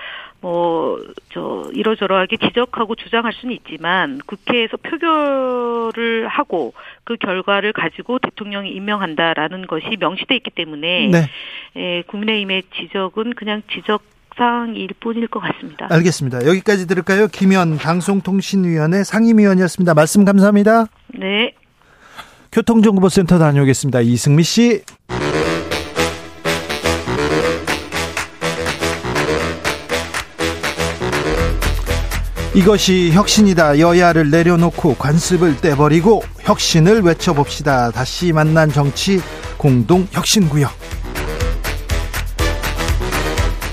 [0.43, 0.99] 뭐
[1.33, 6.75] 저 이러저러하게 지적하고 주장할 수는 있지만 국회에서 표결을 하고
[7.05, 11.31] 그 결과를 가지고 대통령이 임명한다라는 것이 명시돼 있기 때문에 네.
[11.77, 14.03] 예, 국민의힘의 지적은 그냥 지적
[14.37, 15.89] 사항일 뿐일 것 같습니다.
[15.91, 16.47] 알겠습니다.
[16.47, 17.29] 여기까지 들을까요?
[17.29, 19.95] 김현 방송통신위원회 상임위원이었습니다.
[19.95, 20.87] 말씀 감사합니다.
[21.09, 21.55] 네.
[22.51, 24.01] 교통정보센터 다녀오겠습니다.
[24.01, 24.83] 이승미 씨.
[32.55, 33.79] 이것이 혁신이다.
[33.79, 37.91] 여야를 내려놓고 관습을 떼버리고 혁신을 외쳐봅시다.
[37.93, 39.23] 다시 만난 정치
[39.57, 40.71] 공동 혁신구역.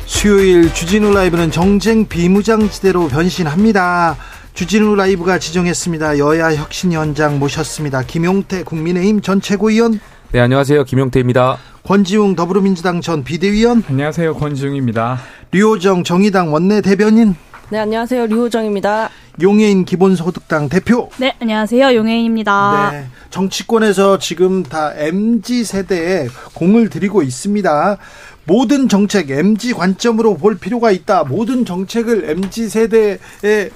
[0.05, 4.15] 수요일 주진우 라이브는 정쟁 비무장지대로 변신합니다.
[4.53, 6.17] 주진우 라이브가 지정했습니다.
[6.17, 8.03] 여야 혁신위원장 모셨습니다.
[8.03, 9.99] 김용태 국민의힘 전 최고위원.
[10.31, 10.85] 네, 안녕하세요.
[10.85, 11.57] 김용태입니다.
[11.83, 13.83] 권지웅 더불어민주당 전 비대위원.
[13.89, 14.35] 안녕하세요.
[14.35, 15.19] 권지웅입니다.
[15.51, 17.35] 류호정 정의당 원내 대변인.
[17.71, 18.25] 네, 안녕하세요.
[18.25, 19.11] 류호정입니다.
[19.41, 21.11] 용해인 기본소득당 대표.
[21.17, 21.93] 네, 안녕하세요.
[21.95, 22.89] 용해인입니다.
[22.91, 27.97] 네, 정치권에서 지금 다 MZ 세대에 공을 들이고 있습니다.
[28.45, 31.25] 모든 정책 MZ 관점으로 볼 필요가 있다.
[31.25, 33.69] 모든 정책을 MZ 세대의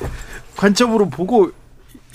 [0.58, 1.51] 관점으로 보고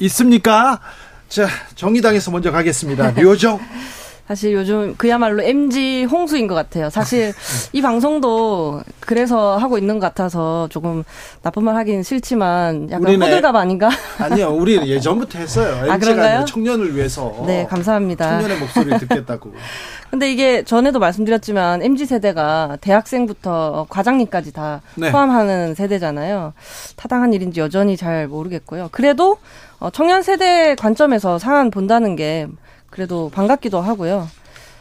[0.00, 0.80] 있습니까?
[1.28, 3.12] 자, 정의당에서 먼저 가겠습니다.
[3.12, 3.60] 류호정.
[4.28, 6.90] 사실 요즘 그야말로 MG 홍수인 것 같아요.
[6.90, 7.32] 사실
[7.72, 11.02] 이 방송도 그래서 하고 있는 것 같아서 조금
[11.40, 13.88] 나쁜 말 하긴 싫지만 약간 호들갑 아닌가?
[14.20, 15.90] 아니요, 우리 예전부터 했어요.
[15.90, 16.44] 아, 그런가요?
[16.44, 17.42] 청년을 위해서.
[17.46, 18.32] 네, 감사합니다.
[18.32, 19.54] 청년의 목소리를 듣겠다고.
[20.10, 25.10] 근데 이게 전에도 말씀드렸지만 MZ 세대가 대학생부터 과장님까지 다 네.
[25.10, 26.52] 포함하는 세대잖아요.
[26.96, 28.90] 타당한 일인지 여전히 잘 모르겠고요.
[28.92, 29.38] 그래도
[29.80, 32.46] 어, 청년 세대 관점에서 사안 본다는 게
[32.90, 34.29] 그래도 반갑기도 하고요.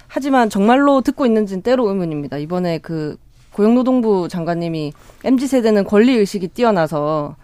[0.07, 2.37] 하지만 정말로 듣고 있는지는 때로 의문입니다.
[2.37, 3.17] 이번에 그
[3.51, 4.93] 고용노동부 장관님이
[5.23, 7.35] MZ 세대는 권리 의식이 뛰어나서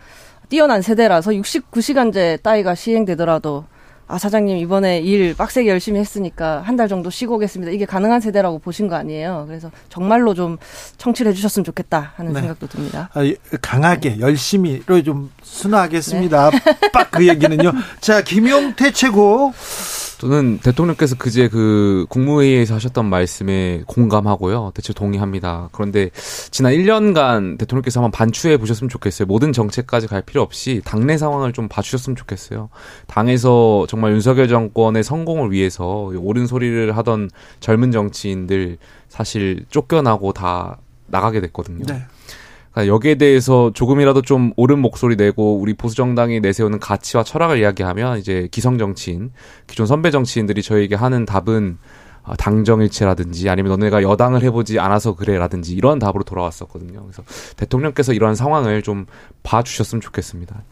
[0.49, 3.65] 뛰어난 세대라서 69시간제 따위가 시행되더라도
[4.07, 7.71] 아 사장님 이번에 일 빡세게 열심히 했으니까 한 달 정도 쉬고 오겠습니다.
[7.71, 9.45] 이게 가능한 세대라고 보신 거 아니에요.
[9.47, 10.57] 그래서 정말로 좀
[10.97, 12.41] 청취를 해주셨으면 좋겠다 하는 네.
[12.41, 13.09] 생각도 듭니다.
[13.13, 13.21] 아,
[13.61, 14.19] 강하게 네.
[14.19, 16.49] 열심히로 좀 순화하겠습니다.
[16.51, 16.89] 네.
[16.91, 17.71] 빡그 얘기는요.
[18.01, 19.53] 자 김용태 최고
[20.23, 24.71] 저는 대통령께서 그제 그 국무회의에서 하셨던 말씀에 공감하고요.
[24.73, 25.67] 대체 동의합니다.
[25.73, 26.11] 그런데
[26.49, 29.25] 지난 1년간 대통령께서 한번 반추해 보셨으면 좋겠어요.
[29.25, 32.69] 모든 정책까지 갈 필요 없이 당내 상황을 좀 봐주셨으면 좋겠어요.
[33.07, 38.77] 당에서 정말 윤석열 정권의 성공을 위해서 옳은 소리를 하던 젊은 정치인들
[39.09, 41.83] 사실 쫓겨나고 다 나가게 됐거든요.
[41.85, 42.05] 네.
[42.73, 48.17] 그러니까 여기에 대해서 조금이라도 좀 옳은 목소리 내고 우리 보수 정당이 내세우는 가치와 철학을 이야기하면
[48.17, 49.31] 이제 기성 정치인,
[49.67, 51.77] 기존 선배 정치인들이 저에게 하는 답은
[52.25, 57.03] 아, 당정일체라든지 아니면 너네가 여당을 해보지 않아서 그래라든지 이런 답으로 돌아왔었거든요.
[57.03, 57.21] 그래서
[57.57, 59.05] 대통령께서 이러한 상황을 좀
[59.43, 60.63] 봐주셨으면 좋겠습니다.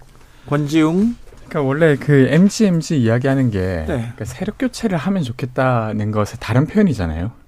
[0.48, 1.16] 권지웅.
[1.50, 3.86] 그러니까 원래 그 MGMG 이야기하는 게 네.
[3.86, 7.41] 그러니까 세력 교체를 하면 좋겠다는 것의 다른 표현이잖아요.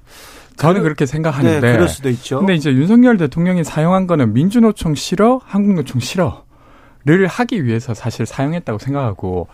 [0.58, 1.60] 저는 그, 렇게 생각하는데.
[1.60, 2.39] 네, 그럴 수도 있죠.
[2.39, 9.48] 근데 이제 윤석열 대통령이 사용한 거는 민주노총 싫어, 한국노총 싫어를 하기 위해서 사실 사용했다고 생각하고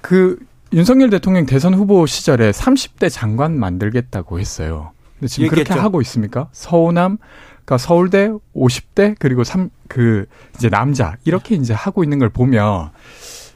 [0.00, 0.38] 그
[0.72, 4.92] 윤석열 대통령 대선 후보 시절에 30대 장관 만들겠다고 했어요.
[5.18, 5.64] 근데 지금 얘기했죠.
[5.64, 6.48] 그렇게 하고 있습니까?
[6.52, 7.18] 서우남,
[7.64, 12.90] 그러니까 서울대 50대 그리고 3, 그 이제 남자 이렇게 이제 하고 있는 걸 보면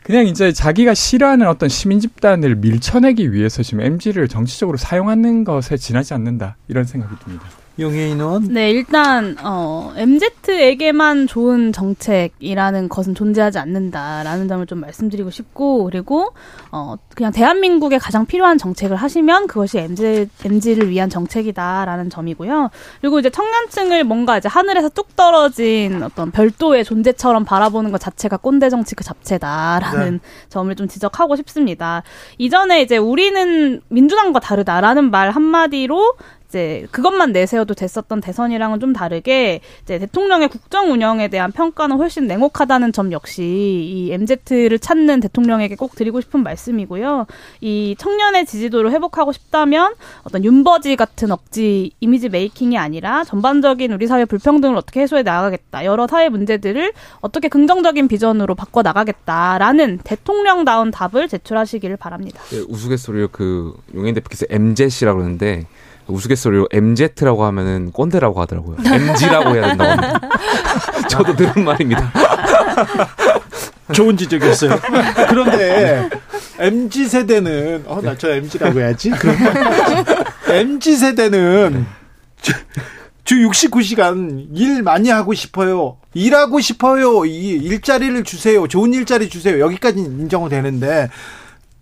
[0.02, 6.14] 그냥 이제 자기가 싫어하는 어떤 시민 집단을 밀쳐내기 위해서 지금 MG를 정치적으로 사용하는 것에 지나지
[6.14, 7.44] 않는다 이런 생각이 듭니다.
[7.78, 8.48] 용해인 의원?
[8.48, 16.34] 네, 일단 어, MZ에게만 좋은 정책이라는 것은 존재하지 않는다라는 점을 좀 말씀드리고 싶고 그리고
[16.70, 22.70] 어, 그냥 대한민국에 가장 필요한 정책을 하시면 그것이 MZ MZ를 위한 정책이다라는 점이고요.
[23.00, 28.68] 그리고 이제 청년층을 뭔가 이제 하늘에서 뚝 떨어진 어떤 별도의 존재처럼 바라보는 것 자체가 꼰대
[28.68, 30.18] 정치 그 자체다라는 네.
[30.50, 32.02] 점을 좀 지적하고 싶습니다.
[32.36, 36.14] 이전에 이제 우리는 민주당과 다르다라는 말 한마디로
[36.52, 42.92] 이제 그것만 내세워도 됐었던 대선이랑은 좀 다르게 이제 대통령의 국정 운영에 대한 평가는 훨씬 냉혹하다는
[42.92, 47.26] 점 역시 이 MZ를 찾는 대통령에게 꼭 드리고 싶은 말씀이고요.
[47.62, 54.26] 이 청년의 지지도를 회복하고 싶다면 어떤 윤버지 같은 억지 이미지 메이킹이 아니라 전반적인 우리 사회
[54.26, 55.86] 불평등을 어떻게 해소해 나가겠다.
[55.86, 62.42] 여러 사회 문제들을 어떻게 긍정적인 비전으로 바꿔 나가겠다라는 대통령다운 답을 제출하시기를 바랍니다.
[62.50, 65.66] 네, 우스갯소리로 그 용인 대표께서 MZ라고 그러는데
[66.06, 68.76] 우스갯소리로 MZ라고 하면은 꼰대라고 하더라고요.
[68.84, 70.20] MG라고 해야 된다고 합니다.
[71.08, 72.12] 저도 들은 말입니다.
[73.92, 74.78] 좋은 지적이었어요.
[75.28, 76.08] 그런데
[76.58, 79.10] MG 세대는 어 나 저 MG라고 해야지.
[80.48, 81.86] MG 세대는
[82.40, 82.52] 주,
[83.24, 85.96] 주 69시간 일 많이 하고 싶어요.
[86.14, 87.24] 일하고 싶어요.
[87.24, 88.66] 이 일자리를 주세요.
[88.66, 89.60] 좋은 일자리 주세요.
[89.60, 91.08] 여기까지 인정은 되는데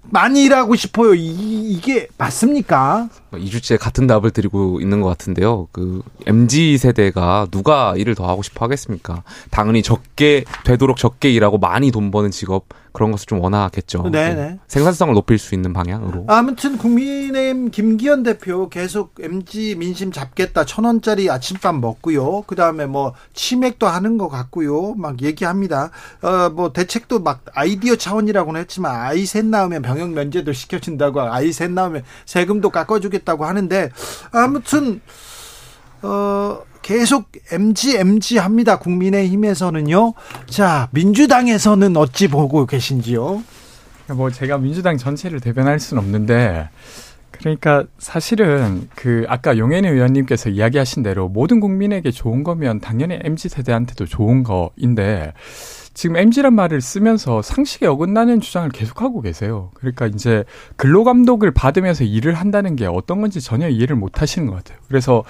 [0.03, 1.15] 많이 일하고 싶어요.
[1.15, 3.09] 이, 게 맞습니까?
[3.33, 5.69] 2주째 같은 답을 드리고 있는 것 같은데요.
[5.73, 9.23] 그 MZ 세대가 누가 일을 더 하고 싶어 하겠습니까?
[9.51, 14.11] 당연히 적게 되도록 적게 일하고 많이 돈 버는 직업 그런 것을 좀 원하겠죠.
[14.11, 14.35] 네네.
[14.35, 14.59] 네.
[14.69, 16.25] 생산성을 높일 수 있는 방향으로.
[16.29, 20.65] 아무튼 국민의힘 김기현 대표 계속 MG 민심 잡겠다.
[20.65, 22.43] 천 원짜리 아침밥 먹고요.
[22.47, 24.95] 그 다음에 뭐 치맥도 하는 것 같고요.
[24.95, 25.91] 막 얘기합니다.
[26.23, 31.71] 어 뭐 대책도 막 아이디어 차원이라고는 했지만 아이 셋 낳으면 병역 면제도 시켜준다고 아이 셋
[31.71, 33.91] 낳으면 세금도 깎아주겠다고 하는데
[34.33, 35.01] 아무튼
[36.03, 36.63] 어.
[36.83, 38.79] 계속 MG MG 합니다.
[38.79, 40.15] 국민의힘에서는요.
[40.47, 43.43] 자, 민주당에서는 어찌 보고 계신지요?
[44.15, 46.69] 뭐 제가 민주당 전체를 대변할 수는 없는데
[47.31, 54.07] 그러니까 사실은 그 아까 용해인 의원님께서 이야기하신 대로 모든 국민에게 좋은 거면 당연히 MZ 세대한테도
[54.07, 55.33] 좋은 거인데
[55.93, 59.71] 지금 MG란 말을 쓰면서 상식에 어긋나는 주장을 계속하고 계세요.
[59.75, 60.45] 그러니까 이제
[60.77, 64.79] 근로감독을 받으면서 일을 한다는 게 어떤 건지 전혀 이해를 못 하시는 것 같아요.
[64.89, 65.25] 그래서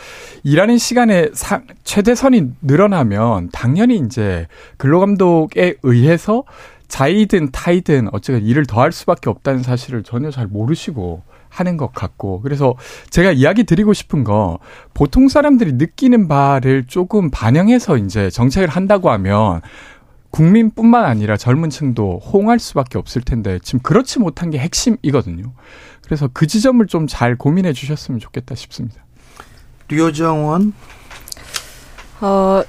[0.45, 4.47] 일하는 시간에 상, 최대선이 늘어나면 당연히 이제
[4.77, 6.45] 근로감독에 의해서
[6.89, 12.41] 자이든 타이든 어쨌든 일을 더 할 수밖에 없다는 사실을 전혀 잘 모르시고 하는 것 같고
[12.43, 12.75] 그래서
[13.11, 14.59] 제가 이야기 드리고 싶은 거
[14.95, 19.61] 보통 사람들이 느끼는 바를 조금 반영해서 이제 정책을 한다고 하면
[20.31, 25.53] 국민뿐만 아니라 젊은 층도 호응할 수밖에 없을 텐데 지금 그렇지 못한 게 핵심이거든요.
[26.05, 29.05] 그래서 그 지점을 좀 잘 고민해 주셨으면 좋겠다 싶습니다.
[29.89, 30.73] 류정원
[32.21, 32.63] 어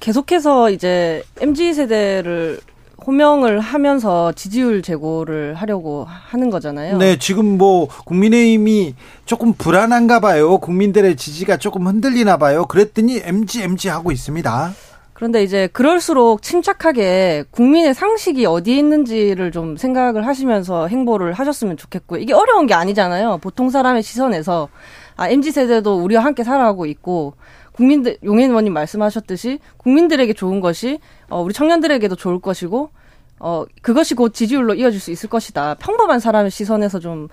[0.00, 2.60] 계속해서 이제 MZ 세대를
[3.06, 6.98] 호명을 하면서 지지율 제고를 하려고 하는 거잖아요.
[6.98, 10.58] 네, 지금 뭐 국민의힘이 조금 불안한가 봐요.
[10.58, 12.66] 국민들의 지지가 조금 흔들리나 봐요.
[12.66, 14.74] 그랬더니 MG MG 하고 있습니다.
[15.20, 22.32] 그런데 이제 그럴수록 침착하게 국민의 상식이 어디에 있는지를 좀 생각을 하시면서 행보를 하셨으면 좋겠고 이게
[22.32, 23.36] 어려운 게 아니잖아요.
[23.42, 24.70] 보통 사람의 시선에서
[25.16, 27.34] 아 MZ 세대도 우리와 함께 살아가고 있고
[27.72, 32.88] 국민들 용인 의원님 말씀하셨듯이 국민들에게 좋은 것이 어, 우리 청년들에게도 좋을 것이고
[33.40, 35.74] 어, 그것이 곧 지지율로 이어질 수 있을 것이다.
[35.74, 37.28] 평범한 사람의 시선에서 좀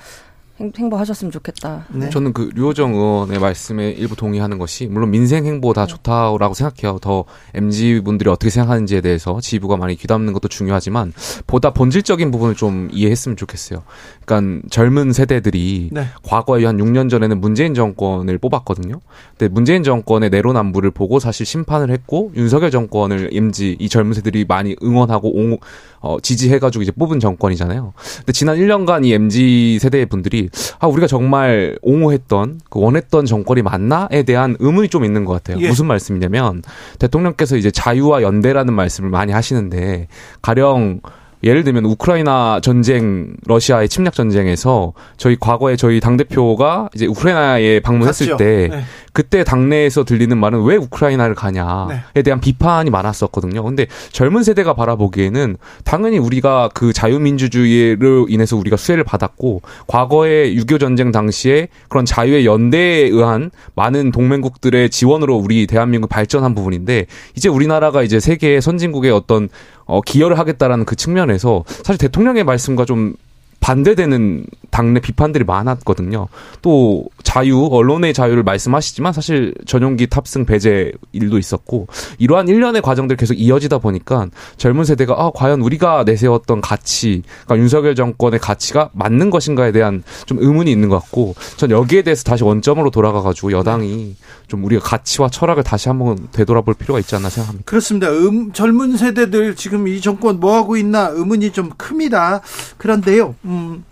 [0.60, 1.86] 행보하셨으면 좋겠다.
[1.90, 2.10] 네.
[2.10, 5.88] 저는 그 류호정 의원의 말씀에 일부 동의하는 것이 물론 민생 행보 다 네.
[5.88, 7.00] 좋다라고 생각해요.
[7.00, 11.14] 더 MZ 분들이 어떻게 생각하는지에 대해서 지휘부가 많이 귀담는 것도 중요하지만
[11.46, 13.84] 보다 본질적인 부분을 좀 이해했으면 좋겠어요.
[14.26, 16.06] 그러니까 젊은 세대들이 네.
[16.24, 19.00] 과거에 한 6년 전에는 문재인 정권을 뽑았거든요.
[19.38, 24.76] 근데 문재인 정권의 내로남불을 보고 사실 심판을 했고 윤석열 정권을 MZ 이 젊은 세대들이 많이
[24.82, 25.58] 응원하고 옹,
[26.00, 27.94] 어, 지지해가지고 이제 뽑은 정권이잖아요.
[28.18, 34.24] 근데 지난 1년간 이 MZ 세대 분들이 아 우리가 정말 옹호했던 그 원했던 정권이 맞나에
[34.24, 35.62] 대한 의문이 좀 있는 것 같아요.
[35.62, 35.68] 예.
[35.68, 36.62] 무슨 말씀이냐면
[37.00, 40.08] 대통령께서 이제 자유와 연대라는 말씀을 많이 하시는데
[40.42, 41.02] 가령
[41.44, 48.32] 예를 들면 우크라이나 전쟁, 러시아의 침략 전쟁에서 저희 과거에 저희 당 대표가 이제 우크라이나에 방문했을
[48.32, 48.38] 갔죠.
[48.38, 48.84] 때 네.
[49.14, 52.22] 그때 당내에서 들리는 말은 왜 우크라이나를 가냐에 네.
[52.22, 53.64] 대한 비판이 많았었거든요.
[53.64, 61.12] 근데 젊은 세대가 바라보기에는 당연히 우리가 그 자유민주주의로 인해서 우리가 수혜를 받았고 과거에 6.25 전쟁
[61.12, 68.20] 당시에 그런 자유의 연대에 의한 많은 동맹국들의 지원으로 우리 대한민국 발전한 부분인데 이제 우리나라가 이제
[68.20, 69.50] 세계 선진국의 어떤
[69.88, 73.16] 어, 기여를 하겠다라는 그 측면에서 사실 대통령의 말씀과 좀
[73.60, 76.28] 반대되는 당내 비판들이 많았거든요.
[76.62, 83.34] 또 자유, 언론의 자유를 말씀하시지만 사실 전용기 탑승 배제 일도 있었고 이러한 일련의 과정들이 계속
[83.34, 89.72] 이어지다 보니까 젊은 세대가 아 과연 우리가 내세웠던 가치, 그러니까 윤석열 정권의 가치가 맞는 것인가에
[89.72, 94.16] 대한 좀 의문이 있는 것 같고 전 여기에 대해서 다시 원점으로 돌아가 가지고 여당이
[94.48, 97.66] 좀 우리가 가치와 철학을 다시 한번 되돌아볼 필요가 있지 않나 생각합니다.
[97.66, 98.10] 그렇습니다.
[98.10, 102.42] 음, 젊은 세대들 지금 이 정권 뭐 하고 있나 의문이 좀 큽니다.
[102.78, 103.36] 그런데요.
[103.48, 103.84] 음,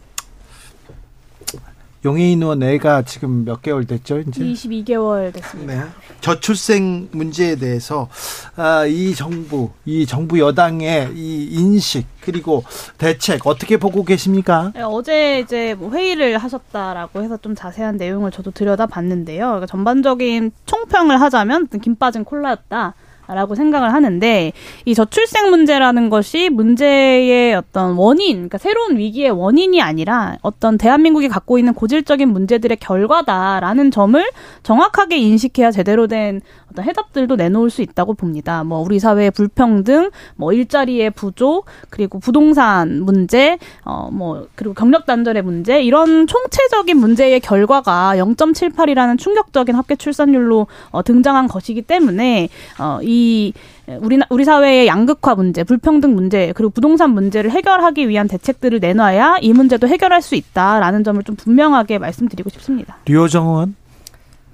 [2.05, 4.19] 용해인 의원 애가 지금 몇 개월 됐죠?
[4.19, 5.73] 이제 22개월 됐습니다.
[5.73, 5.89] 네.
[6.21, 8.07] 저출생 문제에 대해서
[8.55, 12.63] 아, 이 정부, 이 정부 여당의 이 인식 그리고
[12.99, 14.71] 대책 어떻게 보고 계십니까?
[14.75, 19.45] 네, 어제 이제 뭐 회의를 하셨다라고 해서 좀 자세한 내용을 저도 들여다봤는데요.
[19.45, 22.93] 그러니까 전반적인 총평을 하자면 김 빠진 콜라였다.
[23.27, 24.51] 라고 생각을 하는데
[24.85, 31.57] 이 저출생 문제라는 것이 문제의 어떤 원인, 그러니까 새로운 위기의 원인이 아니라 어떤 대한민국이 갖고
[31.57, 34.23] 있는 고질적인 문제들의 결과다라는 점을
[34.63, 38.63] 정확하게 인식해야 제대로 된 어떤 해답들도 내놓을 수 있다고 봅니다.
[38.63, 45.43] 뭐 우리 사회의 불평등, 뭐 일자리의 부족, 그리고 부동산 문제, 어 뭐 그리고 경력 단절의
[45.43, 53.53] 문제 이런 총체적인 문제의 결과가 0.78이라는 충격적인 합계 출산율로 어, 등장한 것이기 때문에 어이 이
[54.01, 59.53] 우리 우리 사회의 양극화 문제, 불평등 문제, 그리고 부동산 문제를 해결하기 위한 대책들을 내놔야 이
[59.53, 62.97] 문제도 해결할 수 있다라는 점을 좀 분명하게 말씀드리고 싶습니다.
[63.05, 63.75] 류호정 의원.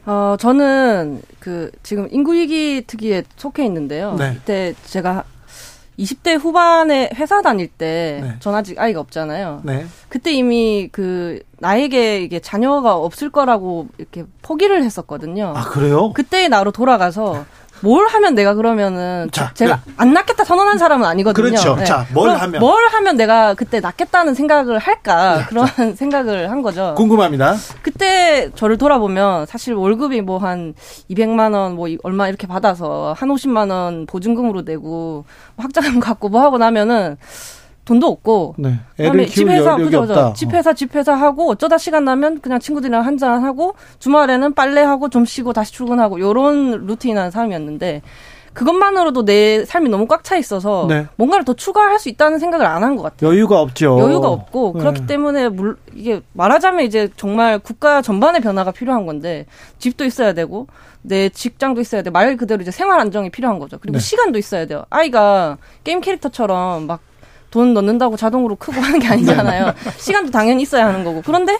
[0.06, 4.16] 어, 저는 그 지금 인구 위기 특위에 속해 있는데요.
[4.18, 4.36] 네.
[4.36, 5.24] 이때 제가
[6.00, 8.36] 20대 후반에 회사 다닐 때, 네.
[8.40, 9.62] 전 아직 아이가 없잖아요.
[9.64, 9.86] 네.
[10.10, 15.54] 그때 이미 그, 나에게 이게 자녀가 없을 거라고 이렇게 포기를 했었거든요.
[15.56, 16.12] 아, 그래요?
[16.14, 17.46] 그때의 나로 돌아가서
[17.82, 19.94] 뭘 하면 내가 그러면은 자, 제가 네.
[19.98, 21.48] 안 낫겠다 선언한 사람은 아니거든요.
[21.50, 21.76] 그렇죠.
[21.76, 21.84] 네.
[21.86, 25.46] 자, 뭘 하면 뭘 하면 내가 그때 낫겠다는 생각을 할까 네.
[25.46, 25.92] 그런 자.
[25.96, 26.94] 생각을 한 거죠.
[26.96, 27.56] 궁금합니다.
[27.82, 30.74] 그때 저를 돌아보면 사실 월급이 뭐 한
[31.10, 35.26] 200만 원 뭐 얼마 이렇게 받아서 한 50만 원 보증금으로 내고
[35.58, 37.18] 학자금 갖고 뭐 하고 나면은
[37.86, 38.80] 돈도 없고 네.
[39.00, 43.06] 애를 집 회사 그죠 그죠 집 회사 집 회사 하고 어쩌다 시간 나면 그냥 친구들이랑
[43.06, 48.02] 한잔 하고 주말에는 빨래하고 좀 쉬고 다시 출근하고 요런 루틴한 삶이었는데
[48.54, 51.08] 그것만으로도 내 삶이 너무 꽉 차 있어서 네.
[51.16, 53.30] 뭔가를 더 추가할 수 있다는 생각을 안 한 것 같아요.
[53.32, 53.98] 여유가 없죠.
[53.98, 54.80] 여유가 없고 네.
[54.80, 59.46] 그렇기 때문에 물, 이게 말하자면 이제 정말 국가 전반의 변화가 필요한 건데
[59.80, 60.68] 집도 있어야 되고
[61.02, 62.10] 내 직장도 있어야 돼.
[62.10, 63.78] 말 그대로 이제 생활 안정이 필요한 거죠.
[63.80, 64.04] 그리고 네.
[64.04, 64.84] 시간도 있어야 돼요.
[64.90, 67.00] 아이가 게임 캐릭터처럼 막
[67.52, 69.66] 돈 넣는다고 자동으로 크고 하는 게 아니잖아요.
[69.66, 69.74] 네.
[69.98, 71.22] 시간도 당연히 있어야 하는 거고.
[71.24, 71.58] 그런데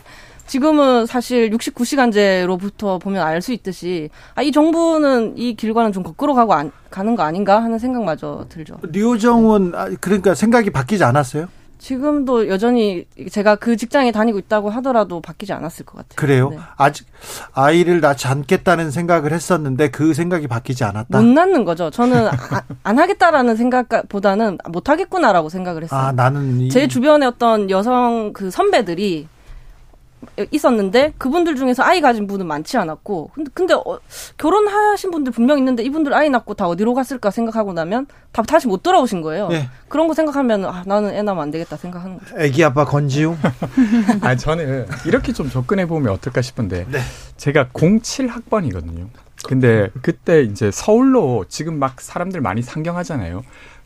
[0.48, 6.54] 지금은 사실 69시간제로부터 보면 알 수 있듯이 아, 이 정부는 이 길과는 좀 거꾸로 가고
[6.54, 8.78] 안, 가는 거 아닌가 하는 생각마저 들죠.
[8.84, 11.48] 류정은 아, 그러니까 생각이 바뀌지 않았어요?
[11.82, 16.16] 지금도 여전히 제가 그 직장에 다니고 있다고 하더라도 바뀌지 않았을 것 같아요.
[16.16, 16.50] 그래요?
[16.52, 16.60] 네.
[16.78, 17.08] 아직
[17.54, 21.20] 아이를 낳지 않겠다는 생각을 했었는데 그 생각이 바뀌지 않았다.
[21.20, 21.90] 못 낳는 거죠.
[21.90, 22.32] 저는 아,
[22.84, 26.00] 안 하겠다라는 생각보다는 못 하겠구나라고 생각을 했어요.
[26.00, 26.70] 아, 나는 이...
[26.70, 29.28] 제 주변에 어떤 여성 그 선배들이
[30.52, 34.00] 있었는데 그분들 중에서 아이 가진 분은 많지 않았고 근데 근데 어,
[34.38, 38.84] 결혼하신 분들 분명 있는데 이분들 아이 낳고 다 어디로 갔을까 생각하고 나면 다 다시 못
[38.84, 39.50] 돌아오신 거예요.
[39.50, 39.70] 네.
[39.88, 42.36] 그런 거 생각하면 아, 나는 애 낳으면 안 되겠다 생각하는 거죠.
[42.40, 43.38] 애기 아빠 건지용?
[44.22, 47.00] 아 저는 이렇게 좀 접근해 보면 어떨까 싶은데 네.
[47.38, 49.08] 제가 07학번이거든요.
[49.48, 53.42] 근데 그때 이제 서울로 지금 막 사람들 많이 상경하잖아요.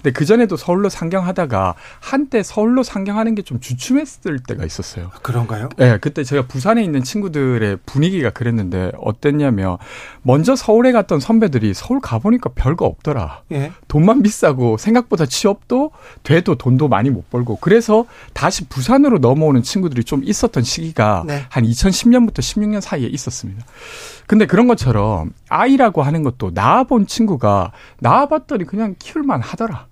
[0.06, 5.12] 근데 그 전에도 서울로 상경하다가 한때 서울로 상경하는 게 좀 주춤했을 때가 있었어요.
[5.22, 5.70] 그런가요?
[5.78, 9.78] 네, 그때 제가 부산에 있는 친구들의 분위기가 그랬는데 어땠냐면
[10.24, 13.44] 먼저 서울에 갔던 선배들이 서울 가보니까 별거 없더라.
[13.52, 13.72] 예.
[13.88, 15.92] 돈만 비싸고 생각보다 취업도
[16.24, 21.46] 돼도 돈도 많이 못 벌고 그래서 다시 부산으로 넘어오는 친구들이 좀 있었던 시기가 네.
[21.50, 23.64] 한 2010년부터 16년 사이에 있었습니다.
[24.28, 29.86] 근데 그런 것처럼 아이라고 하는 것도 낳아본 친구가 낳아봤더니 그냥 키울만 하더라.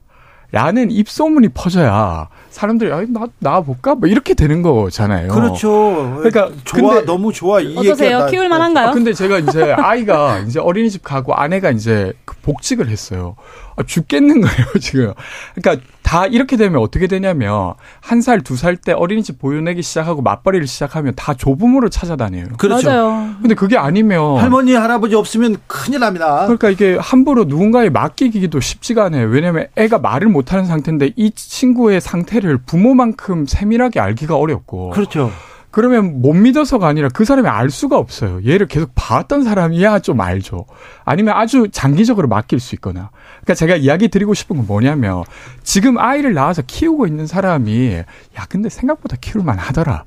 [0.53, 5.29] 라는 입소문이 퍼져야 사람들이 아, 나 나볼까 뭐 이렇게 되는 거잖아요.
[5.29, 6.13] 그렇죠.
[6.21, 8.27] 그러니까 좋아 근데, 너무 좋아 이 어떠세요?
[8.29, 8.89] 키울 만한가요?
[8.89, 13.35] 아, 근데 제가 이제 아이가 이제 어린이집 가고 아내가 이제 그 복직을 했어요.
[13.75, 15.13] 아, 죽겠는 거예요, 지금.
[15.55, 20.67] 그러니까 다 이렇게 되면 어떻게 되냐면 한 살, 두 살 때 어린이집 보여내기 시작하고 맞벌이를
[20.67, 22.45] 시작하면 다 조부모를 찾아다녀요.
[22.57, 22.87] 그렇죠.
[22.89, 23.29] 맞아요.
[23.41, 26.43] 근데 그게 아니면 할머니, 할아버지 없으면 큰일 납니다.
[26.43, 29.27] 그러니까 이게 함부로 누군가에 맡기기도 쉽지가 않아요.
[29.29, 34.91] 왜냐면 애가 말을 못 하는 상태인데 이 친구의 상태를 부모만큼 세밀하게 알기가 어렵고.
[34.91, 35.31] 그렇죠.
[35.73, 38.41] 그러면 못 믿어서가 아니라 그 사람이 알 수가 없어요.
[38.45, 40.67] 얘를 계속 봤던 사람이야 좀 알죠.
[41.03, 43.09] 아니면 아주 장기적으로 맡길 수 있거나.
[43.41, 45.23] 그러니까 제가 이야기 드리고 싶은 건 뭐냐면
[45.63, 50.03] 지금 아이를 낳아서 키우고 있는 사람이 야 근데 생각보다 키울만 하더라.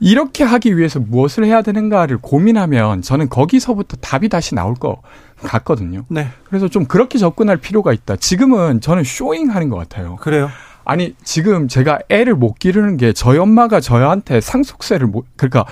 [0.00, 5.00] 이렇게 하기 위해서 무엇을 해야 되는가를 고민하면 저는 거기서부터 답이 다시 나올 것
[5.44, 6.06] 같거든요.
[6.08, 6.26] 네.
[6.42, 8.16] 그래서 좀 그렇게 접근할 필요가 있다.
[8.16, 10.16] 지금은 저는 showing 하는 것 같아요.
[10.16, 10.50] 그래요?
[10.84, 15.64] 아니 지금 제가 애를 못 기르는 게 저희 엄마가 저한테 상속세를 못 그러니까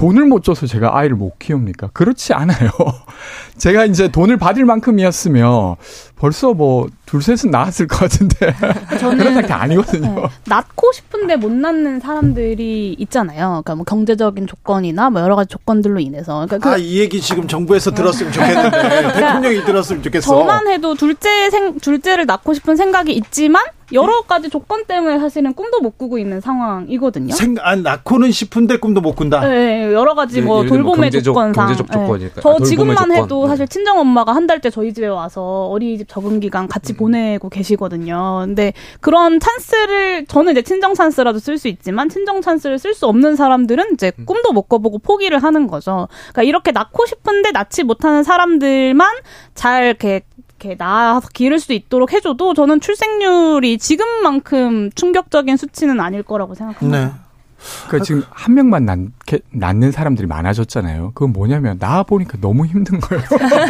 [0.00, 1.90] 돈을 못 줘서 제가 아이를 못 키웁니까?
[1.92, 2.70] 그렇지 않아요.
[3.58, 5.76] 제가 이제 돈을 받을 만큼이었으면
[6.16, 8.54] 벌써 뭐 둘셋은 낳았을 것 같은데
[8.98, 10.14] 그런 상태 아니거든요.
[10.14, 10.22] 네.
[10.46, 13.48] 낳고 싶은데 못 낳는 사람들이 있잖아요.
[13.62, 16.46] 그러니까 뭐 경제적인 조건이나 뭐 여러 가지 조건들로 인해서.
[16.46, 20.34] 그러니까 그, 아이 얘기 지금 정부에서 들었으면 좋겠는데 그러니까 대통령이 들었으면 좋겠어.
[20.34, 25.80] 저만 해도 둘째 생 둘째를 낳고 싶은 생각이 있지만 여러 가지 조건 때문에 사실은 꿈도
[25.80, 27.34] 못 꾸고 있는 상황이거든요.
[27.34, 29.40] 생, 아, 낳고는 싶은데 꿈도 못 꾼다.
[29.48, 31.66] 네, 여러 가지 뭐 돌봄의 경제적, 조건상.
[31.66, 32.34] 경제적 조건이니까.
[32.34, 32.40] 네.
[32.40, 33.12] 저 아, 지금만 조건.
[33.12, 36.96] 해도 사실 친정 엄마가 한 달째 저희 집에 와서 어린이집 적응 기간 같이 음.
[36.96, 38.42] 보내고 계시거든요.
[38.44, 43.36] 근데 그런 찬스를 저는 이제 친정 찬스라도 쓸 수 있지만 친정 찬스를 쓸 수 없는
[43.36, 44.26] 사람들은 이제 음.
[44.26, 46.08] 꿈도 못 꿔보고 포기를 하는 거죠.
[46.32, 49.08] 그러니까 이렇게 낳고 싶은데 낳지 못하는 사람들만
[49.54, 50.22] 잘 이렇게
[50.62, 56.98] 이렇게 낳아서 기를 수 있도록 해줘도 저는 출생률이 지금만큼 충격적인 수치는 아닐 거라고 생각합니다.
[56.98, 57.12] 네.
[57.88, 59.10] 그러니까 지금 한 명만 낳게,
[59.52, 61.12] 낳는 사람들이 많아졌잖아요.
[61.14, 63.22] 그건 뭐냐면 낳아 보니까 너무 힘든 거예요.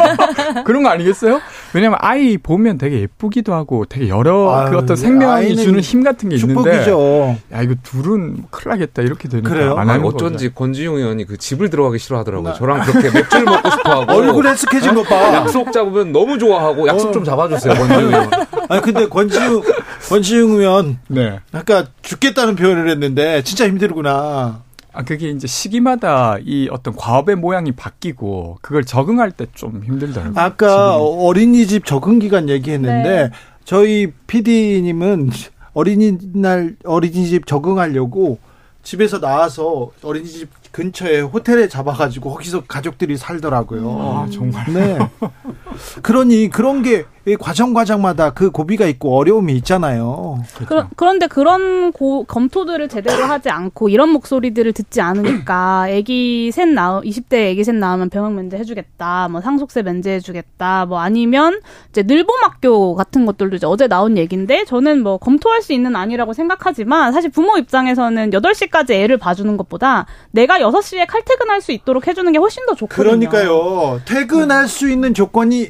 [0.65, 1.39] 그런 거 아니겠어요?
[1.73, 6.29] 왜냐면 아이 보면 되게 예쁘기도 하고 되게 여러 아유, 그 어떤 생명이 주는 힘 같은
[6.29, 7.35] 게 축복이죠.
[7.39, 9.75] 있는데 야 이거 둘은 큰일 나겠다 이렇게 되니까 그래요?
[9.77, 10.53] 안 하는 어쩐지.
[10.53, 12.49] 권지용 의원이 그 집을 들어가기 싫어하더라고요.
[12.49, 12.55] 나.
[12.55, 15.33] 저랑 그렇게 맥주를 먹고 싶어하고 얼굴 헬스케진 것 봐.
[15.33, 17.11] 약속 잡으면 너무 좋아하고 약속 어.
[17.11, 18.29] 좀 잡아주세요, 권지용 의원.
[18.69, 19.61] 아니 근데 권지용
[20.09, 21.39] 권지용 의원 네.
[21.51, 24.61] 아까 죽겠다는 표현을 했는데 진짜 힘들구나.
[24.93, 30.33] 아, 그게 이제 시기마다 이 어떤 과업의 모양이 바뀌고 그걸 적응할 때 좀 힘들더라고요.
[30.39, 31.25] 아까 지금.
[31.25, 33.29] 어린이집 적응 기간 얘기했는데 네.
[33.63, 35.29] 저희 PD님은
[35.73, 38.39] 어린이날 어린이집 적응하려고
[38.83, 43.89] 집에서 나와서 어린이집 근처에 호텔에 잡아가지고 거기서 가족들이 살더라고요.
[44.01, 44.65] 아, 정말.
[44.73, 44.97] 네.
[46.01, 47.05] 그러니 그런 게
[47.39, 50.43] 과정 과정마다 그 고비가 있고 어려움이 있잖아요.
[50.55, 50.89] 그렇죠.
[50.95, 56.67] 그 런, 데 그런 고, 검토들을 제대로 하지 않고 이런 목소리들을 듣지 않으니까 애기 셋
[56.67, 62.01] 나우 20대 애기 셋 나오면 병역 면제 해주겠다, 뭐 상속세 면제해 주겠다, 뭐 아니면 이제
[62.01, 67.29] 늘봄학교 같은 것들도 이제 어제 나온 얘기인데 저는 뭐 검토할 수 있는 아니라고 생각하지만 사실
[67.29, 72.73] 부모 입장에서는 8시까지 애를 봐주는 것보다 내가 6시에 칼퇴근할 수 있도록 해주는 게 훨씬 더
[72.73, 73.03] 좋거든요.
[73.03, 74.01] 그러니까요.
[74.05, 75.60] 퇴근할 수 있는 조건이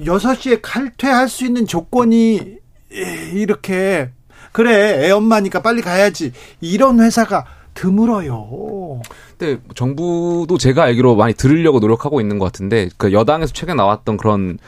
[0.00, 2.56] 6시에 칼퇴할 수 있는 조건이
[3.32, 4.10] 이렇게
[4.52, 7.44] 그래 애 엄마니까 빨리 가야지 이런 회사가
[7.74, 9.00] 드물어요.
[9.36, 14.58] 근데 정부도 제가 알기로 많이 들으려고 노력하고 있는 것 같은데 그 여당에서 최근 나왔던 그런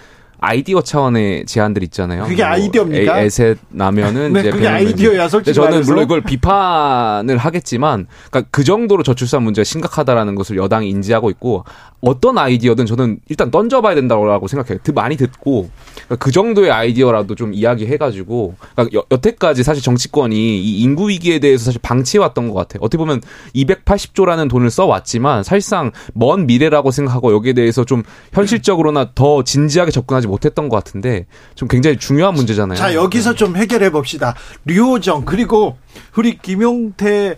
[0.41, 2.25] 아이디어 차원의 제안들 있잖아요.
[2.25, 3.21] 그게 뭐 아이디어입니까?
[3.21, 5.91] 에셋 나면은 네, 그게 아이디어야 솔직히 저는 말해서.
[5.91, 11.65] 물론 이걸 비판을 하겠지만 그러니까 그 정도로 저출산 문제가 심각하다라는 것을 여당이 인지하고 있고
[12.01, 14.79] 어떤 아이디어든 저는 일단 던져봐야 된다고 생각해요.
[14.95, 21.11] 많이 듣고 그러니까 그 정도의 아이디어라도 좀 이야기해가지고 그러니까 여, 여태까지 사실 정치권이 이 인구
[21.11, 22.81] 위기에 대해서 사실 방치해왔던 것 같아요.
[22.83, 23.21] 어떻게 보면
[23.55, 30.69] 280조라는 돈을 써왔지만 사실상 먼 미래라고 생각하고 여기에 대해서 좀 현실적으로나 더 진지하게 접근하지 못했던
[30.69, 32.79] 것 같은데 좀 굉장히 중요한 문제잖아요.
[32.79, 34.35] 자 여기서 좀 해결해 봅시다.
[34.65, 35.77] 류호정 그리고
[36.17, 37.37] 우리 김용태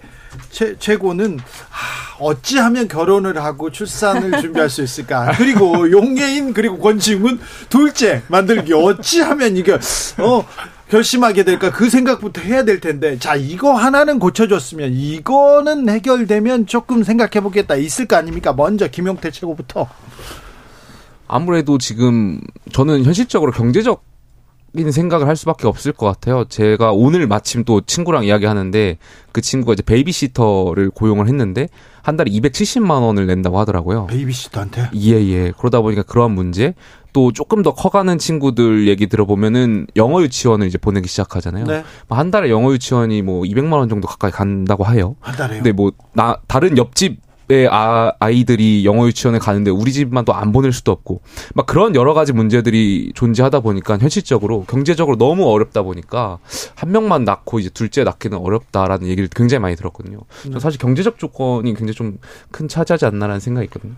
[0.50, 1.38] 최, 최고는
[1.70, 5.32] 하, 어찌하면 결혼을 하고 출산을 준비할 수 있을까?
[5.36, 10.46] 그리고 용예인 그리고 권지웅은 둘째 만들기 어찌하면 이게 어
[10.88, 17.40] 결심하게 될까 그 생각부터 해야 될 텐데 자 이거 하나는 고쳐줬으면 이거는 해결되면 조금 생각해
[17.42, 18.52] 보겠다 있을 거 아닙니까?
[18.52, 19.88] 먼저 김용태 최고부터
[21.32, 22.40] 아무래도 지금
[22.72, 24.04] 저는 현실적으로 경제적
[24.74, 26.46] 인 생각을 할 수밖에 없을 것 같아요.
[26.48, 28.96] 제가 오늘 마침 또 친구랑 이야기하는데
[29.30, 31.68] 그 친구가 이제 베이비시터를 고용을 했는데
[32.00, 34.06] 한 달에 270만 원을 낸다고 하더라고요.
[34.06, 34.88] 베이비시터한테?
[34.94, 35.52] 예, 예.
[35.58, 36.74] 그러다 보니까 그러한 문제
[37.12, 41.66] 또 조금 더 커가는 친구들 얘기 들어보면은 영어 유치원을 이제 보내기 시작하잖아요.
[41.66, 41.84] 네.
[42.08, 45.16] 한 달에 영어 유치원이 뭐 200만 원 정도 가까이 간다고 해요.
[45.20, 45.58] 한 달에요?
[45.62, 47.18] 근데 뭐 나 다른 옆집
[47.52, 51.20] 의 아, 아이들이 영어 유치원에 가는데 우리 집만 또 안 보낼 수도 없고
[51.54, 56.38] 막 그런 여러 가지 문제들이 존재하다 보니까 현실적으로 경제적으로 너무 어렵다 보니까
[56.74, 60.20] 한 명만 낳고 이제 둘째 낳기는 어렵다라는 얘기를 굉장히 많이 들었거든요.
[60.50, 60.58] 네.
[60.60, 62.18] 사실 경제적 조건이 굉장히 좀
[62.50, 63.94] 큰 차지하지 않나라는 생각이 있거든요.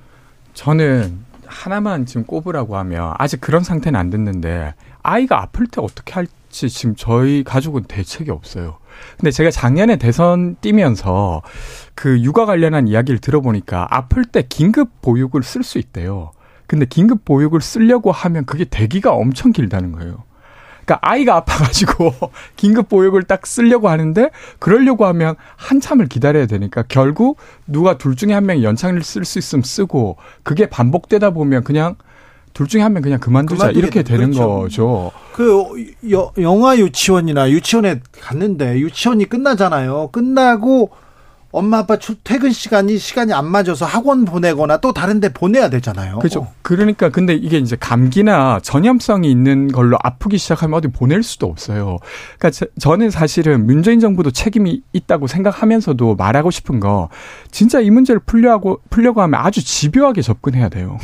[0.54, 6.32] 저는 하나만 지금 꼽으라고 하면 아직 그런 상태는 안 됐는데 아이가 아플 때 어떻게 할지
[6.54, 8.78] 지금 저희 가족은 대책이 없어요.
[9.18, 11.42] 근데 제가 작년에 대선 뛰면서
[11.94, 16.30] 그 육아 관련한 이야기를 들어보니까 아플 때 긴급 보육을 쓸 수 있대요.
[16.66, 20.24] 근데 긴급 보육을 쓰려고 하면 그게 대기가 엄청 길다는 거예요.
[20.84, 22.12] 그러니까 아이가 아파가지고
[22.56, 28.46] 긴급 보육을 딱 쓰려고 하는데 그러려고 하면 한참을 기다려야 되니까 결국 누가 둘 중에 한
[28.46, 31.96] 명이 연장을 쓸 수 있으면 쓰고 그게 반복되다 보면 그냥
[32.54, 34.48] 둘 중에 한 명 그냥 그만두자 이렇게 되는 그렇죠.
[34.48, 35.12] 거죠.
[35.34, 40.10] 그 여, 영화 유치원이나 유치원에 갔는데 유치원이 끝나잖아요.
[40.12, 40.90] 끝나고
[41.54, 46.18] 엄마 아빠 퇴근 시간이 시간이 안 맞아서 학원 보내거나 또 다른 데 보내야 되잖아요.
[46.18, 46.48] 그렇죠.
[46.62, 51.98] 그러니까 근데 이게 이제 감기나 전염성이 있는 걸로 아프기 시작하면 어디 보낼 수도 없어요.
[52.38, 57.08] 그러니까 저, 저는 사실은 문재인 정부도 책임이 있다고 생각하면서도 말하고 싶은 거
[57.52, 60.98] 진짜 이 문제를 풀려고 풀려고 하면 아주 집요하게 접근해야 돼요.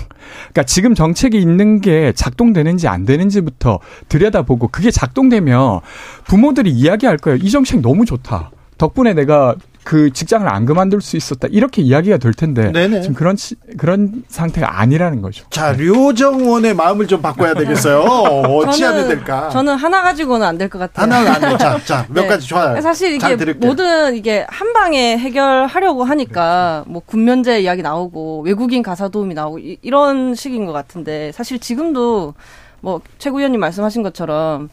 [0.51, 3.79] 그러니까 지금 정책이 있는 게 작동되는지 안 되는지부터
[4.09, 5.81] 들여다보고 그게 작동되면
[6.25, 7.39] 부모들이 이야기할 거예요.
[7.41, 8.51] 이 정책 너무 좋다.
[8.79, 13.01] 덕분에 내가 그 직장을 안 그만둘 수 있었다 이렇게 이야기가 될 텐데 네네.
[13.01, 13.37] 지금 그런
[13.79, 15.47] 그런 상태가 아니라는 거죠.
[15.51, 18.01] 자 류정원의 마음을 좀 바꿔야 되겠어요.
[18.45, 19.49] 어찌하면 될까?
[19.49, 21.03] 저는 하나 가지고는 안 될 것 같아요.
[21.03, 21.59] 하나는 안 돼.
[21.59, 22.27] 자, 자몇 네.
[22.27, 22.81] 가지 좋아요.
[22.83, 29.33] 사실 이게 모든 이게 한 방에 해결하려고 하니까 뭐 군면제 이야기 나오고 외국인 가사 도움이
[29.35, 32.35] 나오고 이, 이런 식인 것 같은데 사실 지금도
[32.83, 34.69] 뭐 최고위원님 말씀하신 것처럼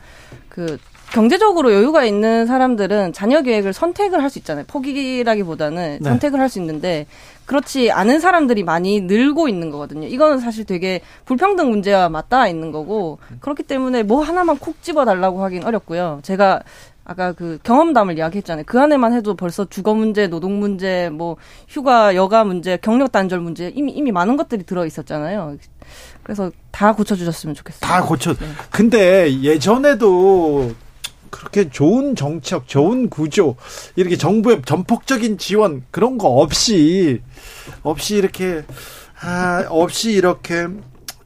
[0.49, 0.78] 그
[1.12, 4.66] 경제적으로 여유가 있는 사람들은 자녀 계획을 선택을 할 수 있잖아요.
[4.68, 6.10] 포기라기보다는 네.
[6.10, 7.08] 선택을 할 수 있는데
[7.45, 10.08] 그렇지 않은 사람들이 많이 늘고 있는 거거든요.
[10.08, 15.43] 이거는 사실 되게 불평등 문제와 맞닿아 있는 거고 그렇기 때문에 뭐 하나만 콕 집어 달라고
[15.43, 16.20] 하긴 어렵고요.
[16.24, 16.62] 제가
[17.05, 18.66] 아까 그 경험담을 이야기했잖아요.
[18.68, 21.38] 그 안에만 해도 벌써 주거 문제, 노동 문제, 뭐
[21.70, 25.55] 휴가, 여가 문제, 경력 단절 문제 이미 이미 많은 것들이 들어 있었잖아요.
[26.24, 27.80] 그래서 다 고쳐 주셨으면 좋겠어요.
[27.80, 28.34] 다 고쳐.
[28.34, 28.45] 네.
[28.72, 30.72] 근데 예전에도
[31.30, 33.55] 그렇게 좋은 정책, 좋은 구조,
[33.95, 37.21] 이렇게 정부의 전폭적인 지원 그런 거 없이
[37.84, 38.63] 없이 이렇게
[39.21, 40.67] 아, 없이 이렇게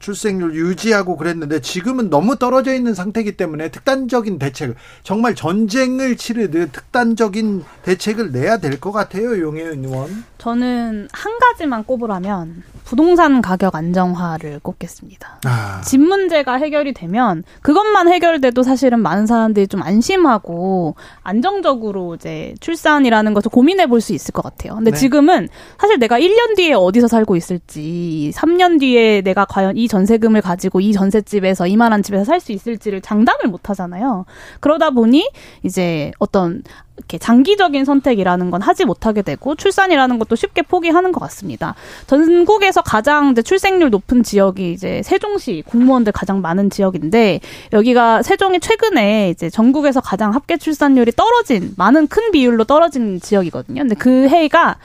[0.02, 4.74] 출생률 유지하고 그랬는데 지금은 너무 떨어져 있는 상태이기 때문에 특단적인 대책,
[5.04, 10.24] 정말 전쟁을 치르듯 특단적인 대책을 내야 될 것 같아요, 용혜은 의원.
[10.38, 15.38] 저는 한 가지만 꼽으라면 부동산 가격 안정화를 꼽겠습니다.
[15.44, 15.80] 아.
[15.82, 23.50] 집 문제가 해결이 되면 그것만 해결돼도 사실은 많은 사람들이 좀 안심하고 안정적으로 이제 출산이라는 것을
[23.50, 24.74] 고민해 볼 수 있을 것 같아요.
[24.74, 24.96] 근데 네.
[24.96, 25.48] 지금은
[25.78, 30.92] 사실 내가 1년 뒤에 어디서 살고 있을지, 3년 뒤에 내가 과연 이 전세금을 가지고 이
[30.92, 34.24] 전셋집에서 이만한 집에서 살 수 있을지를 장담을 못 하잖아요.
[34.58, 35.30] 그러다 보니
[35.62, 36.64] 이제 어떤
[36.96, 41.74] 이렇게 장기적인 선택이라는 건 하지 못하게 되고 출산이라는 것도 쉽게 포기하는 것 같습니다.
[42.06, 47.40] 전국에서 가장 이제 출생률 높은 지역이 이제 세종시 공무원들 가장 많은 지역인데
[47.72, 53.82] 여기가 세종이 최근에 이제 전국에서 가장 합계 출산율이 떨어진 많은 큰 비율로 떨어진 지역이거든요.
[53.82, 54.78] 근데 그 해가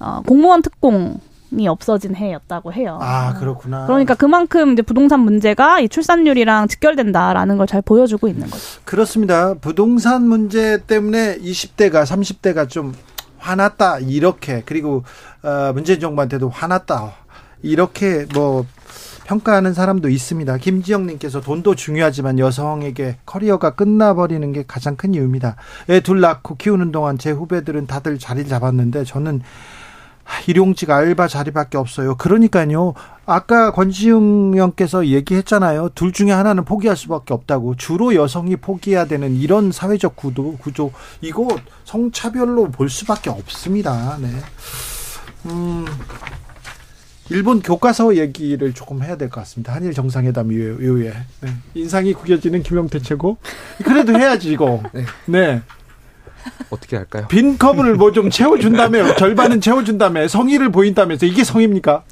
[0.00, 1.18] 어, 공무원 특공
[1.56, 2.98] 이 없어진 해였다고 해요.
[3.00, 3.86] 아 그렇구나.
[3.86, 8.62] 그러니까 그만큼 이제 부동산 문제가 이 출산율이랑 직결된다라는 걸 잘 보여주고 있는 거죠.
[8.84, 9.54] 그렇습니다.
[9.54, 12.94] 부동산 문제 때문에 20대가 30대가 좀
[13.38, 15.04] 화났다 이렇게 그리고
[15.42, 17.12] 어, 문재인 정부한테도 화났다
[17.62, 18.64] 이렇게 뭐
[19.26, 20.56] 평가하는 사람도 있습니다.
[20.56, 25.56] 김지영님께서 돈도 중요하지만 여성에게 커리어가 끝나버리는 게 가장 큰 이유입니다.
[25.90, 29.42] 애 둘 낳고 키우는 동안 제 후배들은 다들 자리를 잡았는데 저는
[30.46, 32.16] 일용직 알바 자리밖에 없어요.
[32.16, 32.94] 그러니까요.
[33.26, 35.90] 아까 권지웅 형께서 얘기했잖아요.
[35.94, 37.76] 둘 중에 하나는 포기할 수밖에 없다고.
[37.76, 40.90] 주로 여성이 포기해야 되는 이런 사회적 구도, 구조.
[41.20, 41.46] 이거
[41.84, 44.16] 성차별로 볼 수밖에 없습니다.
[44.20, 44.28] 네.
[45.46, 45.84] 음,
[47.30, 49.74] 일본 교과서 얘기를 조금 해야 될 것 같습니다.
[49.74, 51.12] 한일 정상회담 이후에.
[51.42, 51.50] 네.
[51.74, 53.36] 인상이 구겨지는 김영태 최고.
[53.84, 54.82] 그래도 해야지, 이거.
[55.26, 55.62] 네.
[56.58, 56.66] 네.
[56.70, 57.26] 어떻게 할까요?
[57.30, 62.02] 빈 컵을 뭐 좀 채워준다며 절반은 채워준다며 성의를 보인다면서 이게 성입니까?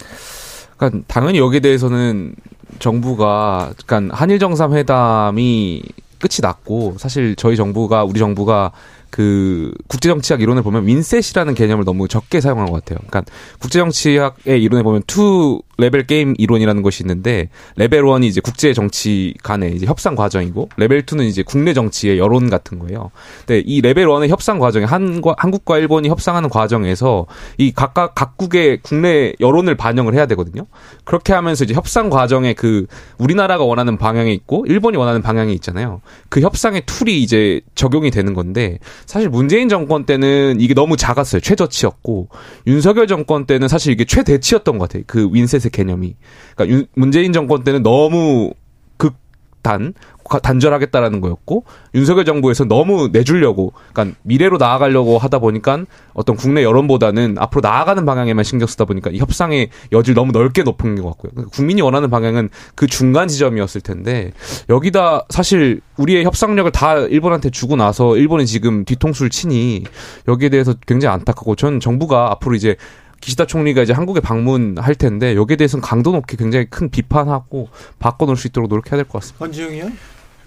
[0.76, 2.34] 그러니까 당연히 여기에 대해서는
[2.78, 5.82] 정부가 그러니까 한일 정상 회담이
[6.18, 8.72] 끝이 났고 사실 저희 정부가 우리 정부가
[9.10, 12.98] 그 국제정치학 이론을 보면 win-set이라는 개념을 너무 적게 사용한 것 같아요.
[13.06, 13.24] 그러니까
[13.60, 19.74] 국제정치학의 이론에 보면 two level game 이론이라는 것이 있는데 레벨 1이 이제 국제 정치 간의
[19.74, 23.10] 이제 협상 과정이고 레벨 2는 이제 국내 정치의 여론 같은 거예요.
[23.46, 27.26] 근데 이 레벨 1의 협상 과정에 한과 한국과 일본이 협상하는 과정에서
[27.58, 30.66] 이 각각 각국의 국내 여론을 반영을 해야 되거든요.
[31.04, 32.86] 그렇게 하면서 이제 협상 과정에 그
[33.18, 36.00] 우리나라가 원하는 방향이 있고 일본이 원하는 방향이 있잖아요.
[36.30, 41.40] 그 협상의 tool이 이제 적용이 되는 건데 사실 문재인 정권 때는 이게 너무 작았어요.
[41.40, 42.28] 최저치였고
[42.66, 45.02] 윤석열 정권 때는 사실 이게 최대치였던 것 같아요.
[45.06, 46.16] 그 win-set의 개념이.
[46.54, 48.52] 그러니까 문재인 정권 때는 너무
[48.96, 49.94] 극단
[50.42, 51.64] 단절하겠다라는 거였고
[51.94, 58.44] 윤석열 정부에서 너무 내주려고 그러니까 미래로 나아가려고 하다 보니까 어떤 국내 여론보다는 앞으로 나아가는 방향에만
[58.44, 61.32] 신경 쓰다 보니까 이 협상의 여지를 너무 넓게 놓은 것 같고요.
[61.32, 64.32] 그러니까 국민이 원하는 방향은 그 중간 지점이었을 텐데
[64.68, 69.84] 여기다 사실 우리의 협상력을 다 일본한테 주고 나서 일본이 지금 뒤통수를 치니
[70.28, 72.76] 여기에 대해서 굉장히 안타깝고 전 정부가 앞으로 이제
[73.20, 78.46] 기시다 총리가 이제 한국에 방문할 텐데 여기에 대해서는 강도 높게 굉장히 큰 비판하고 바꿔놓을 수
[78.48, 79.38] 있도록 노력해야 될 것 같습니다.
[79.38, 79.90] 권지웅이요?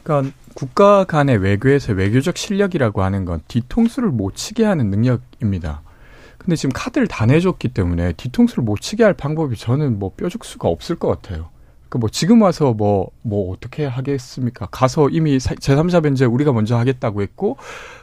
[0.03, 5.81] 그러니까 국가 간의 외교에서 외교적 실력이라고 하는 건 뒤통수를 못 치게 하는 능력입니다.
[6.37, 10.67] 근데 지금 카드를 다 내줬기 때문에 뒤통수를 못 치게 할 방법이 저는 뭐 뾰족 수가
[10.69, 11.49] 없을 것 같아요.
[11.89, 14.67] 그 뭐 지금 와서 뭐뭐 뭐 어떻게 하겠습니까?
[14.67, 17.57] 가서 이미 제3자 변제 우리가 먼저 하겠다고 했고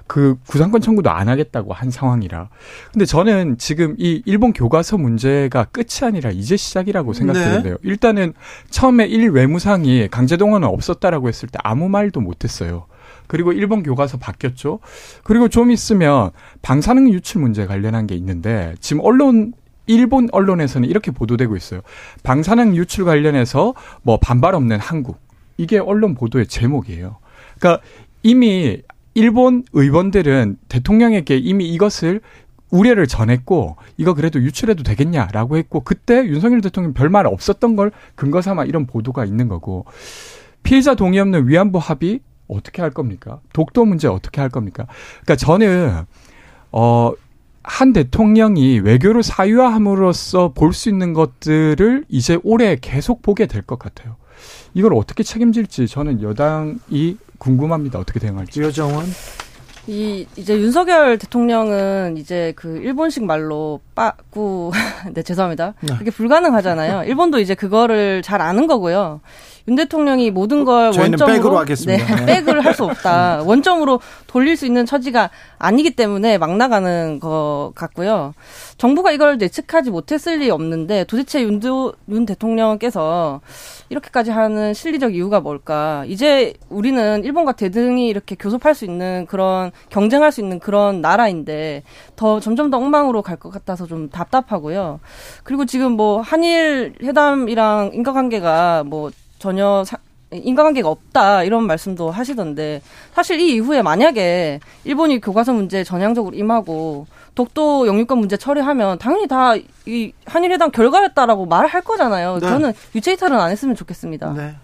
[0.06, 2.48] 그 구상권 청구도 안 하겠다고 한 상황이라.
[2.92, 7.74] 근데 저는 지금 이 일본 교과서 문제가 끝이 아니라 이제 시작이라고 생각되는데요.
[7.74, 7.78] 네.
[7.82, 8.34] 일단은
[8.70, 12.86] 처음에 일 외무상이 강제동원은 없었다라고 했을 때 아무 말도 못 했어요.
[13.26, 14.78] 그리고 일본 교과서 바뀌었죠.
[15.24, 16.30] 그리고 좀 있으면
[16.62, 19.52] 방사능 유출 문제 관련한 게 있는데 지금 언론
[19.86, 21.80] 일본 언론에서는 이렇게 보도되고 있어요.
[22.22, 25.18] 방사능 유출 관련해서 뭐 반발 없는 한국.
[25.56, 27.16] 이게 언론 보도의 제목이에요.
[27.58, 27.82] 그러니까
[28.22, 28.82] 이미
[29.14, 32.20] 일본 의원들은 대통령에게 이미 이것을
[32.70, 38.64] 우려를 전했고 이거 그래도 유출해도 되겠냐라고 했고 그때 윤석열 대통령 별말 없었던 걸 근거 삼아
[38.64, 39.86] 이런 보도가 있는 거고
[40.62, 43.40] 피해자 동의 없는 위안부 합의 어떻게 할 겁니까?
[43.52, 44.86] 독도 문제 어떻게 할 겁니까?
[45.24, 46.04] 그러니까 저는
[46.72, 47.12] 어
[47.66, 54.16] 한 대통령이 외교를 사유화함으로써 볼 수 있는 것들을 이제 올해 계속 보게 될 것 같아요.
[54.74, 57.98] 이걸 어떻게 책임질지 저는 여당이 궁금합니다.
[57.98, 58.62] 어떻게 대응할지.
[58.62, 59.04] 여정원.
[59.88, 64.72] 이 이제 윤석열 대통령은 이제 그 일본식 말로 빠꾸
[65.14, 65.74] 네 죄송합니다.
[65.80, 65.94] 네.
[65.98, 67.04] 그게 불가능하잖아요.
[67.04, 69.20] 일본도 이제 그거를 잘 아는 거고요.
[69.68, 72.16] 윤 대통령이 모든 걸 원점으로 백으로 하겠습니다.
[72.24, 73.42] 네, 백을 할 수 없다.
[73.44, 78.34] 원점으로 돌릴 수 있는 처지가 아니기 때문에 막 나가는 것 같고요.
[78.76, 83.40] 정부가 이걸 예측하지 못했을 리 없는데 도대체 윤도, 윤 대통령께서
[83.88, 86.04] 이렇게까지 하는 실리적 이유가 뭘까?
[86.06, 91.82] 이제 우리는 일본과 대등히 이렇게 교섭할 수 있는 그런 경쟁할 수 있는 그런 나라인데
[92.16, 94.98] 더 점점 더 엉망으로 갈 것 같아서 좀 답답하고요.
[95.44, 99.96] 그리고 지금 뭐 한일 회담이랑 인과관계가 뭐 전혀 사,
[100.32, 102.82] 인과관계가 없다 이런 말씀도 하시던데
[103.14, 109.56] 사실 이 이후에 만약에 일본이 교과서 문제 전향적으로 임하고 독도 영유권 문제 처리하면 당연히 다
[109.86, 112.34] 이 한일회담 결과였다라고 말할 거잖아요.
[112.40, 112.40] 네.
[112.40, 114.32] 저는 유체 이탈은 안 했으면 좋겠습니다.
[114.32, 114.56] 네.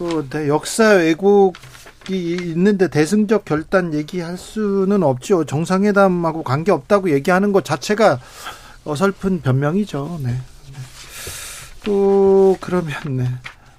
[0.00, 0.48] 어, 네.
[0.48, 1.52] 역사 왜곡이
[2.08, 5.44] 있는데 대승적 결단 얘기할 수는 없죠.
[5.44, 8.18] 정상회담하고 관계 없다고 얘기하는 것 자체가
[8.84, 10.20] 어설픈 변명이죠.
[10.24, 10.36] 네.
[11.78, 11.84] 네.
[11.84, 13.28] 또 그러면 네.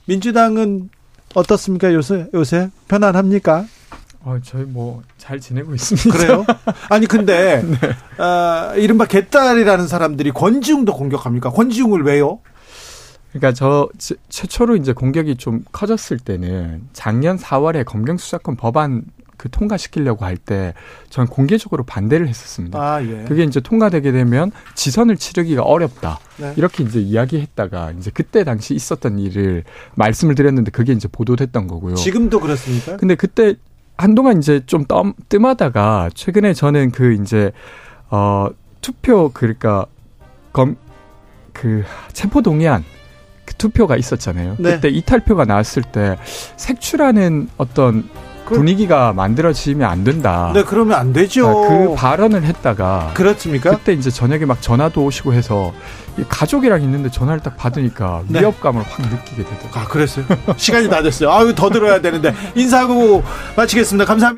[0.05, 0.89] 민주당은
[1.35, 3.65] 어떻습니까 요새 요새 편안합니까?
[4.21, 6.17] 어, 저희 뭐 잘 지내고 있습니다.
[6.17, 6.43] 그래요?
[6.89, 8.23] 아니 근데 네.
[8.23, 11.51] 어, 이른바 개딸이라는 사람들이 권지웅도 공격합니까?
[11.51, 12.39] 권지웅을 왜요?
[13.31, 13.87] 그러니까 저
[14.29, 19.03] 최초로 이제 공격이 좀 커졌을 때는 작년 4월에 검경 수사권 법안
[19.39, 20.75] 그 통과시키려고 할때
[21.09, 22.79] 저는 공개적으로 반대를 했었습니다.
[22.79, 23.25] 아, 예.
[23.27, 26.19] 그게 이제 통과되게 되면 지선을 치르기가 어렵다.
[26.37, 26.53] 네.
[26.57, 29.63] 이렇게 이제 이야기했다가 이제 그때 당시 있었던 일을
[29.95, 31.95] 말씀을 드렸는데 그게 이제 보도됐던 거고요.
[31.95, 32.97] 지금도 그렇습니까?
[32.97, 33.55] 근데 그때
[33.97, 37.51] 한동안 이제 좀 뜸, 뜸하다가 최근에 저는 그 이제
[38.11, 38.49] 어
[38.81, 39.87] 투표 그러니까
[40.53, 40.75] 검
[41.59, 41.83] 그
[42.13, 42.83] 체포 동의안
[43.43, 44.55] 그 투표가 있었잖아요.
[44.59, 44.75] 네.
[44.75, 46.17] 그때 이탈표가 나왔을 때
[46.55, 50.51] 색출하는 어떤 그, 분위기가 만들어지면 안 된다.
[50.53, 51.47] 네, 그러면 안 되죠.
[51.47, 53.71] 아, 그 발언을 했다가 그렇습니까?
[53.71, 55.73] 그때 이제 저녁에 막 전화도 오시고 해서
[56.27, 58.41] 가족이랑 있는데 전화를 딱 받으니까 네.
[58.41, 59.83] 위협감을 확 느끼게 되더라고요.
[59.83, 60.25] 아, 그랬어요?
[60.57, 61.31] 시간이 다 됐어요.
[61.31, 63.23] 아유, 더 들어야 되는데 인사하고
[63.55, 64.05] 마치겠습니다.
[64.05, 64.37] 감사합니다.